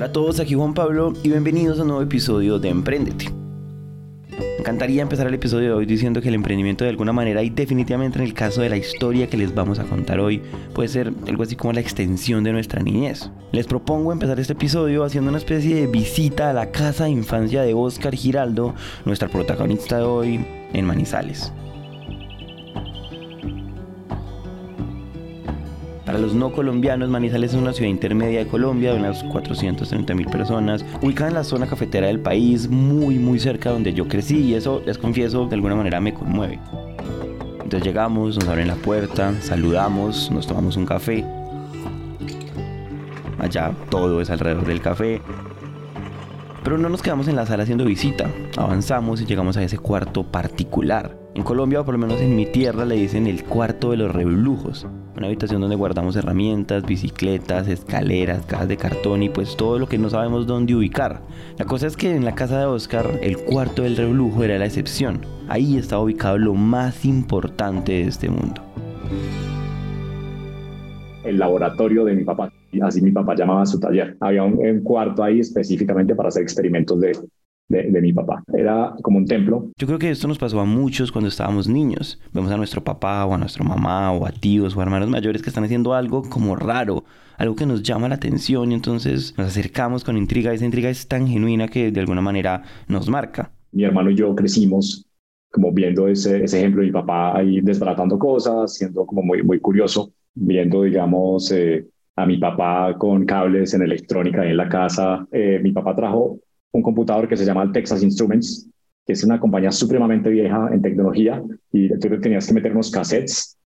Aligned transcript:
Hola 0.00 0.06
a 0.06 0.12
todos, 0.12 0.40
aquí 0.40 0.54
Juan 0.54 0.72
Pablo 0.72 1.12
y 1.22 1.28
bienvenidos 1.28 1.78
a 1.78 1.82
un 1.82 1.88
nuevo 1.88 2.02
episodio 2.02 2.58
de 2.58 2.70
Emprendete. 2.70 3.30
Me 4.30 4.56
encantaría 4.60 5.02
empezar 5.02 5.26
el 5.26 5.34
episodio 5.34 5.68
de 5.68 5.74
hoy 5.74 5.84
diciendo 5.84 6.22
que 6.22 6.28
el 6.28 6.36
emprendimiento 6.36 6.84
de 6.84 6.90
alguna 6.90 7.12
manera 7.12 7.42
y 7.42 7.50
definitivamente 7.50 8.18
en 8.18 8.24
el 8.24 8.32
caso 8.32 8.62
de 8.62 8.70
la 8.70 8.78
historia 8.78 9.28
que 9.28 9.36
les 9.36 9.54
vamos 9.54 9.78
a 9.78 9.84
contar 9.84 10.18
hoy 10.18 10.40
puede 10.72 10.88
ser 10.88 11.12
algo 11.28 11.42
así 11.42 11.54
como 11.54 11.74
la 11.74 11.80
extensión 11.80 12.44
de 12.44 12.52
nuestra 12.52 12.82
niñez. 12.82 13.30
Les 13.52 13.66
propongo 13.66 14.10
empezar 14.10 14.40
este 14.40 14.54
episodio 14.54 15.04
haciendo 15.04 15.28
una 15.28 15.36
especie 15.36 15.74
de 15.74 15.86
visita 15.86 16.48
a 16.48 16.54
la 16.54 16.70
casa 16.70 17.04
de 17.04 17.10
infancia 17.10 17.60
de 17.60 17.74
Oscar 17.74 18.14
Giraldo, 18.14 18.74
nuestra 19.04 19.28
protagonista 19.28 19.98
de 19.98 20.04
hoy 20.04 20.46
en 20.72 20.86
Manizales. 20.86 21.52
Para 26.10 26.22
los 26.22 26.34
no 26.34 26.50
colombianos, 26.50 27.08
Manizales 27.08 27.52
es 27.52 27.56
una 27.56 27.72
ciudad 27.72 27.88
intermedia 27.88 28.40
de 28.40 28.48
Colombia 28.48 28.92
de 28.92 28.98
unas 28.98 29.22
430 29.22 30.12
mil 30.16 30.26
personas, 30.26 30.84
ubicada 31.02 31.28
en 31.28 31.34
la 31.34 31.44
zona 31.44 31.68
cafetera 31.68 32.08
del 32.08 32.18
país, 32.18 32.68
muy 32.68 33.20
muy 33.20 33.38
cerca 33.38 33.70
donde 33.70 33.92
yo 33.92 34.08
crecí 34.08 34.38
y 34.38 34.54
eso, 34.54 34.82
les 34.84 34.98
confieso, 34.98 35.46
de 35.46 35.54
alguna 35.54 35.76
manera 35.76 36.00
me 36.00 36.12
conmueve. 36.12 36.58
Entonces 37.62 37.84
llegamos, 37.84 38.36
nos 38.40 38.48
abren 38.48 38.66
la 38.66 38.74
puerta, 38.74 39.32
saludamos, 39.40 40.32
nos 40.32 40.48
tomamos 40.48 40.76
un 40.76 40.84
café. 40.84 41.24
Allá 43.38 43.72
todo 43.88 44.20
es 44.20 44.30
alrededor 44.30 44.66
del 44.66 44.80
café. 44.80 45.22
Pero 46.64 46.76
no 46.76 46.88
nos 46.88 47.02
quedamos 47.02 47.28
en 47.28 47.36
la 47.36 47.46
sala 47.46 47.62
haciendo 47.62 47.84
visita, 47.84 48.28
avanzamos 48.56 49.20
y 49.20 49.26
llegamos 49.26 49.56
a 49.56 49.62
ese 49.62 49.78
cuarto 49.78 50.24
particular. 50.24 51.19
En 51.32 51.44
Colombia, 51.44 51.80
o 51.80 51.84
por 51.84 51.94
lo 51.94 52.00
menos 52.00 52.20
en 52.20 52.34
mi 52.34 52.44
tierra, 52.44 52.84
le 52.84 52.96
dicen 52.96 53.28
el 53.28 53.44
cuarto 53.44 53.92
de 53.92 53.96
los 53.96 54.12
reblujos. 54.12 54.88
Una 55.16 55.28
habitación 55.28 55.60
donde 55.60 55.76
guardamos 55.76 56.16
herramientas, 56.16 56.84
bicicletas, 56.84 57.68
escaleras, 57.68 58.44
cajas 58.46 58.66
de 58.66 58.76
cartón 58.76 59.22
y 59.22 59.28
pues 59.28 59.56
todo 59.56 59.78
lo 59.78 59.86
que 59.86 59.96
no 59.96 60.10
sabemos 60.10 60.48
dónde 60.48 60.74
ubicar. 60.74 61.20
La 61.56 61.66
cosa 61.66 61.86
es 61.86 61.96
que 61.96 62.16
en 62.16 62.24
la 62.24 62.34
casa 62.34 62.58
de 62.58 62.64
Oscar, 62.64 63.20
el 63.22 63.38
cuarto 63.38 63.82
del 63.82 63.96
reblujo 63.96 64.42
era 64.42 64.58
la 64.58 64.66
excepción. 64.66 65.20
Ahí 65.48 65.76
estaba 65.76 66.02
ubicado 66.02 66.36
lo 66.36 66.54
más 66.54 67.04
importante 67.04 67.92
de 67.92 68.08
este 68.08 68.28
mundo. 68.28 68.60
El 71.22 71.38
laboratorio 71.38 72.04
de 72.04 72.14
mi 72.14 72.24
papá, 72.24 72.52
así 72.82 73.00
mi 73.02 73.12
papá 73.12 73.36
llamaba 73.36 73.64
su 73.66 73.78
taller. 73.78 74.16
Había 74.18 74.42
un, 74.42 74.54
un 74.54 74.82
cuarto 74.82 75.22
ahí 75.22 75.38
específicamente 75.38 76.16
para 76.16 76.30
hacer 76.30 76.42
experimentos 76.42 77.00
de, 77.00 77.12
de, 77.70 78.00
mi 78.00 78.12
papá. 78.12 78.42
Era 78.52 78.94
como 79.02 79.18
un 79.18 79.26
templo. 79.26 79.70
Yo 79.78 79.86
creo 79.86 79.98
que 79.98 80.10
esto 80.10 80.28
nos 80.28 80.38
pasó 80.38 80.60
a 80.60 80.64
muchos 80.64 81.12
cuando 81.12 81.28
estábamos 81.28 81.68
niños. 81.68 82.20
Vemos 82.32 82.50
a 82.50 82.56
nuestro 82.56 82.82
papá 82.82 83.24
o 83.24 83.34
a 83.34 83.38
nuestra 83.38 83.64
mamá 83.64 84.12
o 84.12 84.26
a 84.26 84.32
tíos 84.32 84.76
o 84.76 84.82
hermanos 84.82 85.08
mayores 85.08 85.40
que 85.40 85.48
están 85.48 85.64
haciendo 85.64 85.94
algo 85.94 86.22
como 86.28 86.56
raro, 86.56 87.04
algo 87.38 87.54
que 87.54 87.66
nos 87.66 87.82
llama 87.82 88.08
la 88.08 88.16
atención 88.16 88.72
y 88.72 88.74
entonces 88.74 89.34
nos 89.38 89.46
acercamos 89.46 90.04
con 90.04 90.16
intriga. 90.16 90.52
Esa 90.52 90.64
intriga 90.64 90.90
es 90.90 91.06
tan 91.06 91.28
genuina 91.28 91.68
que 91.68 91.92
de 91.92 92.00
alguna 92.00 92.20
manera 92.20 92.62
nos 92.88 93.08
marca. 93.08 93.52
Mi 93.72 93.84
hermano 93.84 94.10
y 94.10 94.16
yo 94.16 94.34
crecimos 94.34 95.06
como 95.52 95.72
viendo 95.72 96.08
ese, 96.08 96.44
ese 96.44 96.58
ejemplo 96.58 96.80
de 96.80 96.88
mi 96.88 96.92
papá 96.92 97.36
ahí 97.36 97.60
desbaratando 97.60 98.18
cosas, 98.18 98.74
siendo 98.74 99.04
como 99.06 99.22
muy, 99.22 99.42
muy 99.42 99.58
curioso, 99.60 100.12
viendo, 100.34 100.82
digamos, 100.82 101.50
eh, 101.50 101.86
a 102.16 102.26
mi 102.26 102.38
papá 102.38 102.96
con 102.98 103.24
cables 103.24 103.74
en 103.74 103.82
electrónica 103.82 104.42
ahí 104.42 104.50
en 104.50 104.56
la 104.56 104.68
casa. 104.68 105.26
Eh, 105.32 105.60
mi 105.62 105.72
papá 105.72 105.94
trajo 105.94 106.38
un 106.72 106.82
computador 106.82 107.28
que 107.28 107.36
se 107.36 107.44
llama 107.44 107.70
Texas 107.72 108.02
Instruments, 108.02 108.68
que 109.06 109.12
es 109.12 109.24
una 109.24 109.40
compañía 109.40 109.72
supremamente 109.72 110.30
vieja 110.30 110.70
en 110.72 110.82
tecnología 110.82 111.42
y 111.72 111.88
tú 111.98 112.20
tenías 112.20 112.46
que 112.46 112.54
meter 112.54 112.72
unos 112.72 112.90
cassettes 112.90 113.56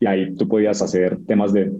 y 0.00 0.06
ahí 0.06 0.34
tú 0.34 0.48
podías 0.48 0.82
hacer 0.82 1.18
temas 1.26 1.52
de, 1.52 1.72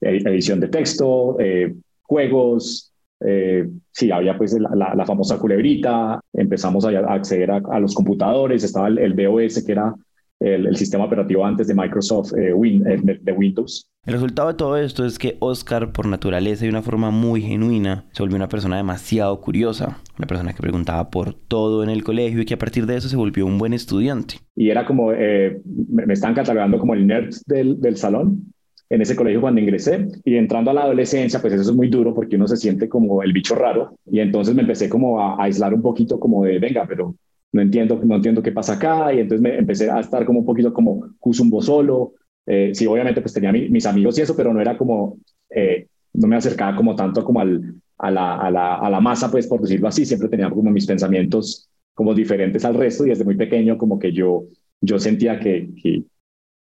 edición 0.00 0.60
de 0.60 0.68
texto, 0.68 1.36
eh, 1.40 1.74
juegos, 2.02 2.92
eh, 3.20 3.68
sí, 3.92 4.10
había 4.10 4.36
pues 4.36 4.56
la, 4.58 5.04
famosa 5.06 5.38
culebrita, 5.38 6.20
empezamos 6.32 6.84
a, 6.84 6.90
acceder 6.90 7.50
a, 7.50 7.80
los 7.80 7.94
computadores, 7.94 8.64
estaba 8.64 8.88
el, 8.88 8.98
el 8.98 9.14
BOS 9.14 9.64
que 9.64 9.72
era 9.72 9.94
el, 10.40 10.76
sistema 10.76 11.04
operativo 11.04 11.44
antes 11.44 11.66
de 11.66 11.74
Microsoft 11.74 12.32
eh, 12.34 12.52
eh, 12.52 13.18
de, 13.20 13.32
Windows. 13.32 13.88
El 14.08 14.14
resultado 14.14 14.48
de 14.48 14.54
todo 14.54 14.78
esto 14.78 15.04
es 15.04 15.18
que 15.18 15.36
Oscar, 15.38 15.92
por 15.92 16.06
naturaleza 16.06 16.64
y 16.64 16.70
una 16.70 16.80
forma 16.80 17.10
muy 17.10 17.42
genuina, 17.42 18.06
se 18.12 18.22
volvió 18.22 18.36
una 18.36 18.48
persona 18.48 18.78
demasiado 18.78 19.38
curiosa, 19.38 19.98
una 20.18 20.26
persona 20.26 20.54
que 20.54 20.62
preguntaba 20.62 21.10
por 21.10 21.34
todo 21.34 21.84
en 21.84 21.90
el 21.90 22.02
colegio 22.02 22.40
y 22.40 22.46
que 22.46 22.54
a 22.54 22.58
partir 22.58 22.86
de 22.86 22.96
eso 22.96 23.10
se 23.10 23.16
volvió 23.16 23.44
un 23.44 23.58
buen 23.58 23.74
estudiante. 23.74 24.36
Y 24.56 24.70
era 24.70 24.86
como, 24.86 25.12
eh, 25.12 25.60
me, 25.90 26.10
están 26.10 26.32
catalogando 26.32 26.78
como 26.78 26.94
el 26.94 27.06
nerd 27.06 27.34
del, 27.44 27.78
del 27.82 27.98
salón 27.98 28.50
en 28.88 29.02
ese 29.02 29.14
colegio 29.14 29.42
cuando 29.42 29.60
ingresé. 29.60 30.08
Y 30.24 30.36
entrando 30.36 30.70
a 30.70 30.74
la 30.74 30.84
adolescencia, 30.84 31.42
pues 31.42 31.52
eso 31.52 31.70
es 31.70 31.76
muy 31.76 31.88
duro 31.88 32.14
porque 32.14 32.36
uno 32.36 32.48
se 32.48 32.56
siente 32.56 32.88
como 32.88 33.22
el 33.22 33.34
bicho 33.34 33.56
raro. 33.56 33.98
Y 34.10 34.20
entonces 34.20 34.54
me 34.54 34.62
empecé 34.62 34.88
como 34.88 35.20
a 35.20 35.36
aislar 35.44 35.74
un 35.74 35.82
poquito 35.82 36.18
como 36.18 36.46
de, 36.46 36.58
venga, 36.58 36.86
pero 36.88 37.14
no 37.52 37.60
entiendo, 37.60 38.00
no 38.02 38.16
entiendo 38.16 38.42
qué 38.42 38.52
pasa 38.52 38.74
acá, 38.74 39.12
y 39.12 39.20
entonces 39.20 39.42
me 39.42 39.58
empecé 39.58 39.90
a 39.90 40.00
estar 40.00 40.24
como 40.24 40.40
un 40.40 40.46
poquito 40.46 40.72
como 40.72 41.10
Cusumbo 41.18 41.60
solo, 41.60 42.14
eh, 42.48 42.70
sí, 42.74 42.86
obviamente 42.86 43.20
pues 43.20 43.34
tenía 43.34 43.52
mis 43.52 43.84
amigos 43.84 44.18
y 44.18 44.22
eso, 44.22 44.34
pero 44.34 44.54
no 44.54 44.60
era 44.60 44.76
como, 44.78 45.18
eh, 45.50 45.86
no 46.14 46.26
me 46.26 46.36
acercaba 46.36 46.74
como 46.74 46.96
tanto 46.96 47.22
como 47.22 47.40
al, 47.40 47.74
a, 47.98 48.10
la, 48.10 48.36
a, 48.36 48.50
la, 48.50 48.74
a 48.76 48.88
la 48.88 49.00
masa, 49.00 49.30
pues 49.30 49.46
por 49.46 49.60
decirlo 49.60 49.86
así, 49.88 50.06
siempre 50.06 50.30
tenía 50.30 50.48
como 50.48 50.70
mis 50.70 50.86
pensamientos 50.86 51.68
como 51.92 52.14
diferentes 52.14 52.64
al 52.64 52.74
resto 52.74 53.04
y 53.04 53.10
desde 53.10 53.24
muy 53.24 53.36
pequeño 53.36 53.76
como 53.76 53.98
que 53.98 54.12
yo, 54.12 54.44
yo 54.80 54.98
sentía 54.98 55.38
que, 55.38 55.68
que, 55.82 56.04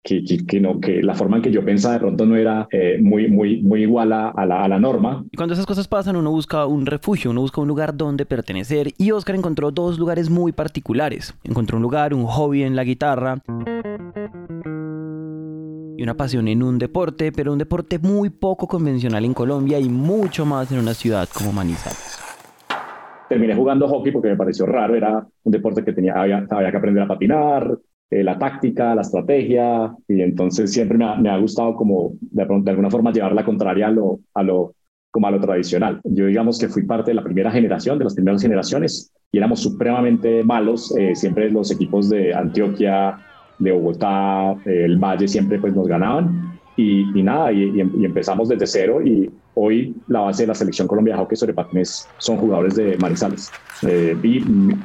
que, 0.03 0.25
que, 0.47 0.61
no, 0.61 0.81
que 0.81 1.03
la 1.03 1.15
forma 1.15 1.37
en 1.37 1.43
que 1.43 1.53
yo 1.53 1.63
pensaba 1.63 1.95
de 1.95 2.01
pronto 2.01 2.25
no 2.25 2.37
era 2.37 2.67
eh, 2.71 2.99
muy, 3.03 3.29
muy, 3.29 3.61
muy 3.61 3.83
igual 3.83 4.13
a, 4.15 4.31
a, 4.31 4.47
la, 4.47 4.65
a, 4.65 4.69
la, 4.69 4.79
norma. 4.79 5.25
Y 5.33 5.37
cuando 5.37 5.53
esas 5.53 5.67
cosas 5.67 5.87
pasan, 5.87 6.17
uno 6.17 6.31
busca 6.31 6.65
un 6.65 6.87
refugio, 6.87 7.31
uno 7.31 7.43
busca 7.43 7.61
un 7.61 7.69
lugar 7.69 7.95
donde 7.95 8.25
pertenecer. 8.25 8.93
Y 8.97 9.11
Oscar 9.11 9.35
encontró 9.35 9.71
dos 9.71 9.99
lugares 9.99 10.31
muy 10.31 10.53
particulares. 10.53 11.35
Encontró 11.43 11.77
un 11.77 11.83
lugar, 11.83 12.15
un 12.15 12.25
hobby 12.25 12.63
en 12.63 12.77
la 12.77 12.85
guitarra 12.85 13.43
y 15.97 16.03
una 16.03 16.15
pasión 16.15 16.49
en 16.49 16.63
un 16.63 16.79
deporte, 16.79 17.33
pero 17.33 17.53
un 17.53 17.59
deporte 17.59 17.99
muy 17.99 18.31
poco 18.31 18.67
convencional 18.67 19.25
en 19.25 19.35
Colombia 19.35 19.79
y 19.79 19.89
mucho 19.89 20.45
más 20.45 20.71
en 20.73 20.79
una 20.79 20.95
ciudad 20.95 21.29
como 21.33 21.53
Manizales. 21.53 22.19
Terminé 23.29 23.55
jugando 23.55 23.89
hockey 23.89 24.13
porque 24.13 24.29
me 24.29 24.37
pareció 24.37 24.67
raro, 24.67 24.95
era 24.95 25.27
un 25.43 25.53
deporte 25.53 25.85
que 25.85 25.93
tenía, 25.93 26.15
había, 26.15 26.47
había 26.51 26.71
que 26.71 26.77
aprender 26.77 27.03
a 27.03 27.09
patinar, 27.09 27.79
eh, 28.11 28.23
la 28.23 28.39
táctica, 28.39 28.95
la 28.95 29.01
estrategia, 29.01 29.95
y 30.07 30.21
entonces 30.21 30.73
siempre 30.73 30.99
me 30.99 31.05
ha, 31.07 31.17
me 31.17 31.31
ha 31.31 31.39
gustado 31.39 31.75
como 31.75 32.13
de, 32.21 32.47
de, 32.47 32.71
alguna 32.71 32.91
forma 32.91 33.13
llevar 33.13 33.33
la 33.33 33.45
contraria 33.45 33.89
a 33.89 33.91
lo, 33.91 34.21
a 34.35 34.43
lo, 34.43 34.75
como 35.11 35.27
a 35.27 35.31
lo 35.31 35.41
tradicional. 35.41 36.01
Yo 36.05 36.27
digamos 36.27 36.59
que 36.59 36.69
fui 36.69 36.83
parte 36.85 37.11
de 37.11 37.15
la 37.15 37.25
primera 37.25 37.51
generación, 37.51 37.99
de 37.99 38.05
las 38.05 38.15
primeras 38.15 38.43
generaciones, 38.43 39.13
y 39.33 39.39
éramos 39.39 39.61
supremamente 39.61 40.45
malos, 40.45 40.95
eh, 40.97 41.15
siempre 41.15 41.51
los 41.51 41.71
equipos 41.73 42.11
de 42.11 42.35
Antioquia, 42.35 43.17
de 43.59 43.73
Bogotá, 43.73 44.55
el 44.65 44.99
Valle 44.99 45.29
siempre 45.29 45.59
pues 45.59 45.75
nos 45.75 45.87
ganaban, 45.87 46.59
y, 46.77 47.19
y 47.19 47.23
nada, 47.23 47.53
y, 47.53 47.71
y, 47.77 48.05
empezamos 48.05 48.49
desde 48.49 48.67
cero, 48.67 49.01
y 49.01 49.31
hoy 49.55 49.95
la 50.09 50.21
base 50.21 50.43
de 50.43 50.49
la 50.49 50.55
selección 50.55 50.89
Colombia 50.89 51.15
de 51.15 51.21
hockey 51.21 51.37
sobre 51.37 51.55
patines 51.55 52.09
son 52.19 52.37
jugadores 52.39 52.75
de 52.75 52.97
Manizales. 52.99 53.53
Eh, 53.83 54.17
y 54.23 54.41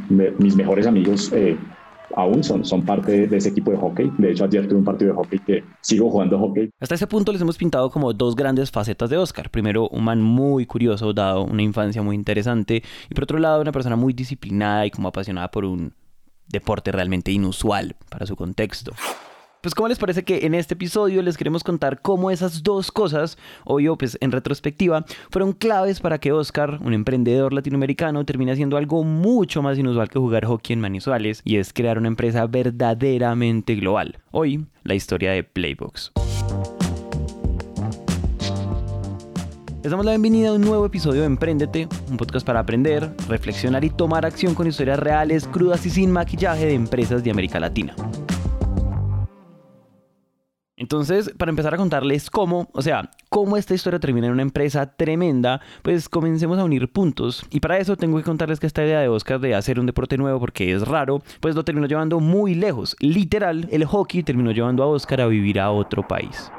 mis 0.09 0.55
mejores 0.55 0.85
amigos 0.85 1.31
aún 2.15 2.43
son, 2.43 2.65
son 2.65 2.83
parte 2.83 3.27
de 3.27 3.37
ese 3.37 3.49
equipo 3.49 3.71
de 3.71 3.77
hockey. 3.77 4.11
De 4.17 4.31
hecho, 4.31 4.45
ayer 4.45 4.67
tuve 4.67 4.79
un 4.79 4.85
partido 4.85 5.11
de 5.11 5.17
hockey 5.17 5.39
que 5.39 5.63
sigo 5.81 6.09
jugando 6.09 6.39
hockey. 6.39 6.69
Hasta 6.79 6.95
ese 6.95 7.07
punto 7.07 7.31
les 7.31 7.41
hemos 7.41 7.57
pintado 7.57 7.89
como 7.89 8.13
dos 8.13 8.35
grandes 8.35 8.71
facetas 8.71 9.09
de 9.09 9.17
Oscar. 9.17 9.49
Primero, 9.49 9.87
un 9.89 10.03
man 10.03 10.21
muy 10.21 10.65
curioso, 10.65 11.13
dado 11.13 11.43
una 11.43 11.61
infancia 11.61 12.01
muy 12.01 12.15
interesante. 12.15 12.83
Y 13.09 13.13
por 13.13 13.23
otro 13.23 13.39
lado, 13.39 13.61
una 13.61 13.71
persona 13.71 13.95
muy 13.95 14.13
disciplinada 14.13 14.85
y 14.85 14.91
como 14.91 15.07
apasionada 15.07 15.49
por 15.51 15.65
un 15.65 15.93
deporte 16.49 16.91
realmente 16.91 17.31
inusual 17.31 17.95
para 18.09 18.25
su 18.25 18.35
contexto. 18.35 18.93
Pues 19.61 19.75
¿cómo 19.75 19.89
les 19.89 19.99
parece 19.99 20.23
que 20.23 20.45
en 20.45 20.53
este 20.53 20.75
episodio 20.75 21.21
les 21.21 21.35
queremos 21.35 21.65
contar 21.65 22.01
cómo 22.01 22.31
esas 22.31 22.63
dos 22.63 22.93
cosas, 22.93 23.37
obvio 23.65 23.97
pues 23.97 24.17
en 24.21 24.31
retrospectiva, 24.31 25.03
fueron 25.31 25.51
claves 25.51 25.99
para 25.99 26.17
que 26.17 26.31
Oscar, 26.31 26.79
un 26.81 26.93
emprendedor 26.93 27.51
latinoamericano, 27.51 28.23
termine 28.23 28.53
haciendo 28.53 28.77
algo 28.77 29.03
mucho 29.03 29.61
más 29.61 29.77
inusual 29.77 30.07
que 30.07 30.17
jugar 30.17 30.45
hockey 30.45 30.75
en 30.75 30.79
Manizales 30.79 31.41
y 31.43 31.57
es 31.57 31.73
crear 31.73 31.97
una 31.97 32.07
empresa 32.07 32.47
verdaderamente 32.47 33.75
global. 33.75 34.19
Hoy, 34.31 34.65
la 34.83 34.95
historia 34.95 35.31
de 35.31 35.43
Playbox. 35.43 36.13
Les 39.81 39.91
damos 39.91 40.05
la 40.05 40.11
bienvenida 40.11 40.49
a 40.49 40.53
un 40.53 40.61
nuevo 40.61 40.85
episodio 40.85 41.21
de 41.21 41.27
Emprendete, 41.27 41.87
un 42.09 42.17
podcast 42.17 42.45
para 42.45 42.59
aprender, 42.59 43.15
reflexionar 43.29 43.85
y 43.85 43.89
tomar 43.89 44.25
acción 44.25 44.53
con 44.53 44.67
historias 44.67 44.99
reales, 44.99 45.47
crudas 45.47 45.85
y 45.85 45.89
sin 45.89 46.11
maquillaje 46.11 46.65
de 46.65 46.73
empresas 46.73 47.23
de 47.23 47.31
América 47.31 47.61
Latina. 47.61 47.95
Entonces, 50.75 51.33
para 51.37 51.51
empezar 51.51 51.73
a 51.73 51.77
contarles 51.77 52.29
cómo, 52.29 52.67
o 52.73 52.81
sea, 52.81 53.09
cómo 53.29 53.55
esta 53.55 53.73
historia 53.73 54.01
termina 54.01 54.27
en 54.27 54.33
una 54.33 54.41
empresa 54.41 54.97
tremenda, 54.97 55.61
pues 55.81 56.09
comencemos 56.09 56.59
a 56.59 56.65
unir 56.65 56.91
puntos. 56.91 57.45
Y 57.49 57.61
para 57.61 57.77
eso 57.77 57.95
tengo 57.95 58.17
que 58.17 58.23
contarles 58.23 58.59
que 58.59 58.67
esta 58.67 58.83
idea 58.83 58.99
de 58.99 59.07
Oscar 59.07 59.39
de 59.39 59.55
hacer 59.55 59.79
un 59.79 59.85
deporte 59.85 60.17
nuevo 60.17 60.41
porque 60.41 60.73
es 60.73 60.85
raro, 60.85 61.21
pues 61.39 61.55
lo 61.55 61.63
terminó 61.63 61.87
llevando 61.87 62.19
muy 62.19 62.53
lejos. 62.53 62.97
Literal, 62.99 63.69
el 63.71 63.85
hockey 63.85 64.23
terminó 64.23 64.51
llevando 64.51 64.83
a 64.83 64.87
Oscar 64.87 65.21
a 65.21 65.27
vivir 65.27 65.57
a 65.57 65.71
otro 65.71 66.05
país. 66.05 66.51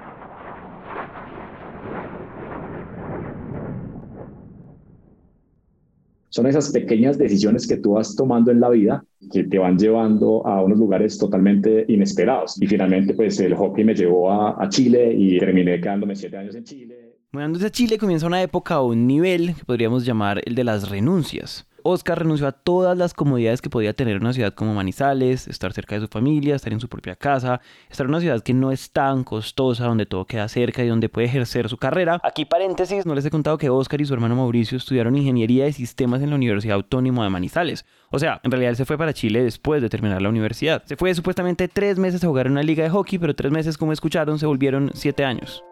Son 6.31 6.47
esas 6.47 6.71
pequeñas 6.71 7.19
decisiones 7.19 7.67
que 7.67 7.77
tú 7.77 7.93
vas 7.93 8.17
tomando 8.17 8.51
en 8.51 8.61
la 8.61 8.71
vida 8.71 9.05
que 9.31 9.45
te 9.45 9.59
van 9.59 9.77
llevando 9.79 10.47
a 10.47 10.63
unos 10.63 10.79
lugares 10.79 11.19
totalmente 11.19 11.85
inesperados. 11.89 12.61
Y 12.61 12.67
finalmente, 12.67 13.15
pues 13.15 13.39
el 13.41 13.55
hockey 13.55 13.85
me 13.85 13.95
llevó 13.95 14.31
a, 14.31 14.63
a 14.63 14.69
Chile 14.69 15.13
y 15.13 15.39
terminé 15.39 15.81
quedándome 15.81 16.17
siete 16.17 16.37
años 16.39 16.55
en 16.55 16.65
Chile. 16.65 17.17
Mudándose 17.33 17.67
a 17.67 17.71
Chile 17.71 17.99
comienza 17.99 18.27
una 18.27 18.43
época 18.43 18.81
o 18.81 18.89
un 18.89 19.07
nivel 19.07 19.55
que 19.55 19.65
podríamos 19.65 20.05
llamar 20.05 20.41
el 20.45 20.55
de 20.55 20.65
las 20.65 20.89
renuncias. 20.89 21.67
Oscar 21.91 22.19
renunció 22.19 22.47
a 22.47 22.53
todas 22.53 22.97
las 22.97 23.15
comodidades 23.15 23.61
que 23.61 23.71
podía 23.71 23.93
tener 23.93 24.19
una 24.19 24.33
ciudad 24.33 24.55
como 24.55 24.75
Manizales, 24.75 25.49
estar 25.49 25.73
cerca 25.73 25.97
de 25.97 26.03
su 26.03 26.09
familia, 26.09 26.55
estar 26.55 26.73
en 26.73 26.81
su 26.81 26.89
propia 26.89 27.17
casa, 27.17 27.61
estar 27.91 28.07
en 28.07 28.11
una 28.11 28.21
ciudad 28.21 28.43
que 28.43 28.55
no 28.55 28.71
es 28.71 28.91
tan 28.93 29.25
costosa, 29.25 29.87
donde 29.87 30.07
todo 30.07 30.25
queda 30.25 30.49
cerca 30.49 30.85
y 30.85 30.89
donde 30.89 31.09
puede 31.09 31.27
ejercer 31.27 31.69
su 31.69 31.77
carrera. 31.77 32.21
Aquí 32.23 32.45
paréntesis, 32.45 33.07
no 33.07 33.15
les 33.15 33.25
he 33.25 33.31
contado 33.31 33.59
que 33.59 33.71
Oscar 33.71 34.01
y 34.01 34.05
su 34.05 34.15
hermano 34.15 34.37
Mauricio 34.37 34.79
estudiaron 34.79 35.17
ingeniería 35.17 35.65
de 35.65 35.73
sistemas 35.73 36.23
en 36.23 36.31
la 36.31 36.37
Universidad 36.37 36.77
Autónoma 36.77 37.25
de 37.25 37.31
Manizales. 37.31 37.85
O 38.11 38.19
sea, 38.19 38.41
en 38.43 38.51
realidad 38.51 38.71
él 38.71 38.77
se 38.77 38.85
fue 38.85 38.97
para 38.97 39.13
Chile 39.13 39.43
después 39.43 39.83
de 39.83 39.89
terminar 39.89 40.23
la 40.23 40.29
universidad. 40.29 40.83
Se 40.85 40.97
fue 40.97 41.15
supuestamente 41.15 41.69
tres 41.69 41.99
meses 41.99 42.23
a 42.25 42.29
jugar 42.29 42.47
en 42.47 42.53
una 42.53 42.63
liga 42.63 42.85
de 42.85 42.91
hockey, 42.91 43.19
pero 43.19 43.35
tres 43.35 43.53
meses, 43.53 43.77
como 43.77 43.93
escucharon, 43.93 44.39
se 44.39 44.47
volvieron 44.47 44.91
siete 44.95 45.25
años. 45.25 45.65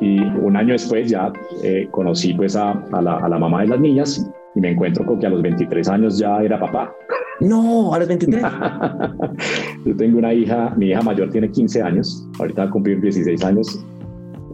Y 0.00 0.20
un 0.20 0.56
año 0.56 0.72
después 0.72 1.10
ya 1.10 1.32
eh, 1.62 1.86
conocí 1.92 2.34
pues 2.34 2.56
a, 2.56 2.74
la, 3.00 3.18
a 3.18 3.28
la 3.28 3.38
mamá 3.38 3.62
de 3.62 3.68
las 3.68 3.78
niñas 3.78 4.28
y 4.54 4.60
me 4.60 4.70
encuentro 4.70 5.04
con 5.04 5.18
que 5.18 5.26
a 5.26 5.30
los 5.30 5.42
23 5.42 5.88
años 5.88 6.18
ya 6.18 6.42
era 6.42 6.58
papá. 6.58 6.94
No, 7.40 7.92
a 7.94 7.98
los 7.98 8.08
23. 8.08 8.42
Yo 9.86 9.96
tengo 9.96 10.18
una 10.18 10.32
hija, 10.32 10.74
mi 10.76 10.90
hija 10.90 11.02
mayor 11.02 11.30
tiene 11.30 11.50
15 11.50 11.82
años, 11.82 12.26
ahorita 12.38 12.64
va 12.64 12.68
a 12.68 12.70
cumplir 12.70 13.00
16 13.00 13.44
años 13.44 13.84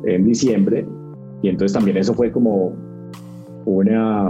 en 0.05 0.25
diciembre, 0.25 0.87
y 1.43 1.49
entonces 1.49 1.75
también 1.75 1.97
eso 1.97 2.15
fue 2.15 2.31
como 2.31 2.73
una, 3.65 4.29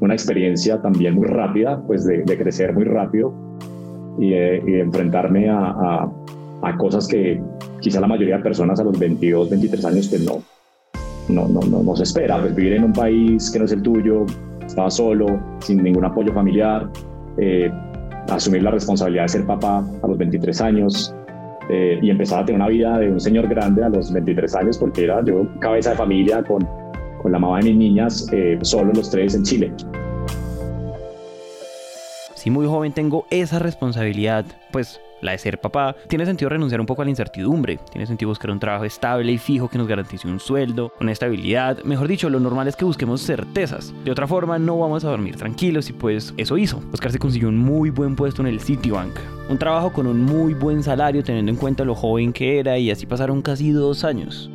una 0.00 0.14
experiencia 0.14 0.80
también 0.82 1.14
muy 1.14 1.26
rápida, 1.26 1.80
pues 1.86 2.04
de, 2.04 2.24
crecer 2.24 2.72
muy 2.74 2.84
rápido 2.84 3.32
y 4.18 4.30
de, 4.30 4.80
enfrentarme 4.80 5.48
a, 5.48 5.58
a, 5.58 6.12
a, 6.62 6.76
cosas 6.76 7.06
que 7.06 7.40
quizá 7.80 8.00
la 8.00 8.08
mayoría 8.08 8.38
de 8.38 8.42
personas 8.42 8.80
a 8.80 8.84
los 8.84 8.98
22, 8.98 9.50
23 9.50 9.84
años 9.84 10.08
pues 10.08 10.24
no, 10.24 10.42
no, 11.28 11.48
no, 11.48 11.60
no, 11.60 11.82
no 11.82 11.96
se 11.96 12.02
espera, 12.02 12.40
pues 12.40 12.54
vivir 12.54 12.74
en 12.74 12.84
un 12.84 12.92
país 12.92 13.50
que 13.50 13.58
no 13.58 13.64
es 13.64 13.72
el 13.72 13.82
tuyo, 13.82 14.26
estaba 14.66 14.90
solo, 14.90 15.40
sin 15.60 15.82
ningún 15.82 16.04
apoyo 16.04 16.32
familiar, 16.32 16.88
eh, 17.38 17.70
asumir 18.30 18.62
la 18.62 18.70
responsabilidad 18.70 19.24
de 19.24 19.28
ser 19.28 19.46
papá 19.46 19.84
a 20.02 20.06
los 20.06 20.18
23 20.18 20.60
años 20.60 21.14
eh, 21.70 21.98
y 22.02 22.10
empezar 22.10 22.42
a 22.42 22.44
tener 22.44 22.60
una 22.60 22.68
vida 22.68 22.98
de 22.98 23.10
un 23.10 23.20
señor 23.20 23.48
grande 23.48 23.84
a 23.84 23.88
los 23.88 24.12
23 24.12 24.54
años 24.56 24.78
porque 24.78 25.04
era 25.04 25.24
yo 25.24 25.46
cabeza 25.60 25.90
de 25.90 25.96
familia 25.96 26.42
con, 26.42 26.66
con 27.22 27.32
la 27.32 27.38
mamá 27.38 27.58
de 27.58 27.70
mis 27.70 27.76
niñas, 27.76 28.28
eh, 28.32 28.58
solo 28.62 28.92
los 28.92 29.10
tres 29.10 29.34
en 29.34 29.42
Chile. 29.42 29.72
Si 32.34 32.50
muy 32.50 32.66
joven 32.66 32.92
tengo 32.92 33.26
esa 33.30 33.60
responsabilidad, 33.60 34.44
pues 34.72 35.00
la 35.22 35.32
de 35.32 35.38
ser 35.38 35.60
papá, 35.60 35.96
tiene 36.08 36.26
sentido 36.26 36.50
renunciar 36.50 36.80
un 36.80 36.86
poco 36.86 37.00
a 37.00 37.04
la 37.04 37.10
incertidumbre, 37.10 37.78
tiene 37.90 38.06
sentido 38.06 38.28
buscar 38.28 38.50
un 38.50 38.60
trabajo 38.60 38.84
estable 38.84 39.32
y 39.32 39.38
fijo 39.38 39.68
que 39.68 39.78
nos 39.78 39.88
garantice 39.88 40.28
un 40.28 40.40
sueldo, 40.40 40.92
una 41.00 41.12
estabilidad, 41.12 41.82
mejor 41.84 42.08
dicho, 42.08 42.28
lo 42.28 42.40
normal 42.40 42.68
es 42.68 42.76
que 42.76 42.84
busquemos 42.84 43.22
certezas. 43.22 43.94
De 44.04 44.10
otra 44.10 44.26
forma, 44.26 44.58
no 44.58 44.78
vamos 44.78 45.04
a 45.04 45.08
dormir 45.08 45.36
tranquilos 45.36 45.88
y 45.88 45.92
pues 45.92 46.34
eso 46.36 46.58
hizo. 46.58 46.82
Oscar 46.92 47.12
se 47.12 47.18
consiguió 47.18 47.48
un 47.48 47.58
muy 47.58 47.90
buen 47.90 48.16
puesto 48.16 48.42
en 48.42 48.48
el 48.48 48.60
Citibank, 48.60 49.16
un 49.48 49.58
trabajo 49.58 49.92
con 49.92 50.06
un 50.06 50.24
muy 50.24 50.54
buen 50.54 50.82
salario 50.82 51.22
teniendo 51.22 51.50
en 51.50 51.56
cuenta 51.56 51.84
lo 51.84 51.94
joven 51.94 52.32
que 52.32 52.58
era 52.58 52.78
y 52.78 52.90
así 52.90 53.06
pasaron 53.06 53.42
casi 53.42 53.70
dos 53.70 54.04
años. 54.04 54.50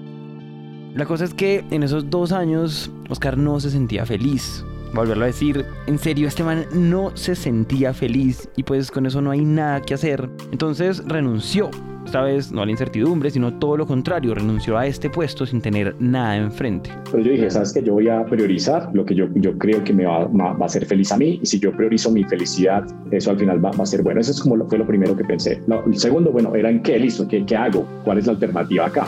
La 0.96 1.06
cosa 1.06 1.25
es 1.25 1.34
que 1.34 1.63
en 1.70 1.84
esos 1.84 2.10
dos 2.10 2.31
años 2.31 2.92
Oscar 3.10 3.38
no 3.38 3.60
se 3.60 3.70
sentía 3.70 4.06
feliz 4.06 4.66
volverlo 4.94 5.24
a 5.24 5.28
decir, 5.28 5.66
en 5.88 5.98
serio, 5.98 6.28
este 6.28 6.44
man 6.44 6.66
no 6.74 7.12
se 7.16 7.36
sentía 7.36 7.94
feliz 7.94 8.50
y 8.56 8.63
pues 8.63 8.92
con 8.92 9.06
eso 9.06 9.22
no 9.22 9.31
hay 9.31 9.42
nada 9.42 9.81
que 9.81 9.94
hacer. 9.94 10.30
Entonces 10.51 11.04
renunció. 11.06 11.69
Esta 12.06 12.22
vez 12.22 12.54
no 12.54 12.62
a 12.62 12.66
la 12.66 12.72
incertidumbre, 12.72 13.30
sino 13.30 13.60
todo 13.60 13.75
lo 13.75 13.86
contrario, 13.86 14.34
renunció 14.34 14.78
a 14.78 14.88
este 14.88 15.10
puesto 15.10 15.45
sin 15.45 15.60
tener 15.60 15.94
nada 16.00 16.38
enfrente. 16.38 16.89
Pero 17.12 17.22
yo 17.22 17.31
dije, 17.34 17.50
¿sabes 17.50 17.74
que 17.74 17.84
Yo 17.84 17.94
voy 17.94 18.07
a 18.07 18.24
priorizar 18.24 18.89
lo 18.94 19.06
que 19.06 19.13
yo, 19.13 19.28
yo 19.36 19.57
creo 19.57 19.84
que 19.84 19.92
me 19.92 20.06
va, 20.06 20.24
va, 20.24 20.56
a 20.57 20.66
hacer 20.66 20.86
feliz 20.86 21.12
a 21.12 21.18
mí 21.18 21.38
y 21.42 21.45
si 21.45 21.60
yo 21.60 21.74
priorizo 21.74 22.10
mi 22.10 22.24
felicidad, 22.24 22.86
eso 23.12 23.31
al 23.31 23.38
final 23.38 23.63
va, 23.63 23.72
va 23.72 23.84
a 23.84 23.86
ser 23.86 24.04
bueno. 24.04 24.22
Eso 24.22 24.31
es 24.31 24.39
como 24.39 24.56
lo, 24.56 24.66
fue 24.69 24.78
lo 24.78 24.88
primero 24.88 25.18
que 25.18 25.25
pensé. 25.25 25.62
el 25.86 25.98
segundo, 26.00 26.31
bueno, 26.31 26.56
era 26.56 26.69
en 26.69 26.81
qué, 26.81 26.98
listo, 26.98 27.28
¿qué, 27.28 27.45
qué 27.45 27.57
hago? 27.57 27.86
¿Cuál 28.06 28.19
es 28.19 28.25
la 28.25 28.31
alternativa 28.31 28.86
acá? 28.86 29.07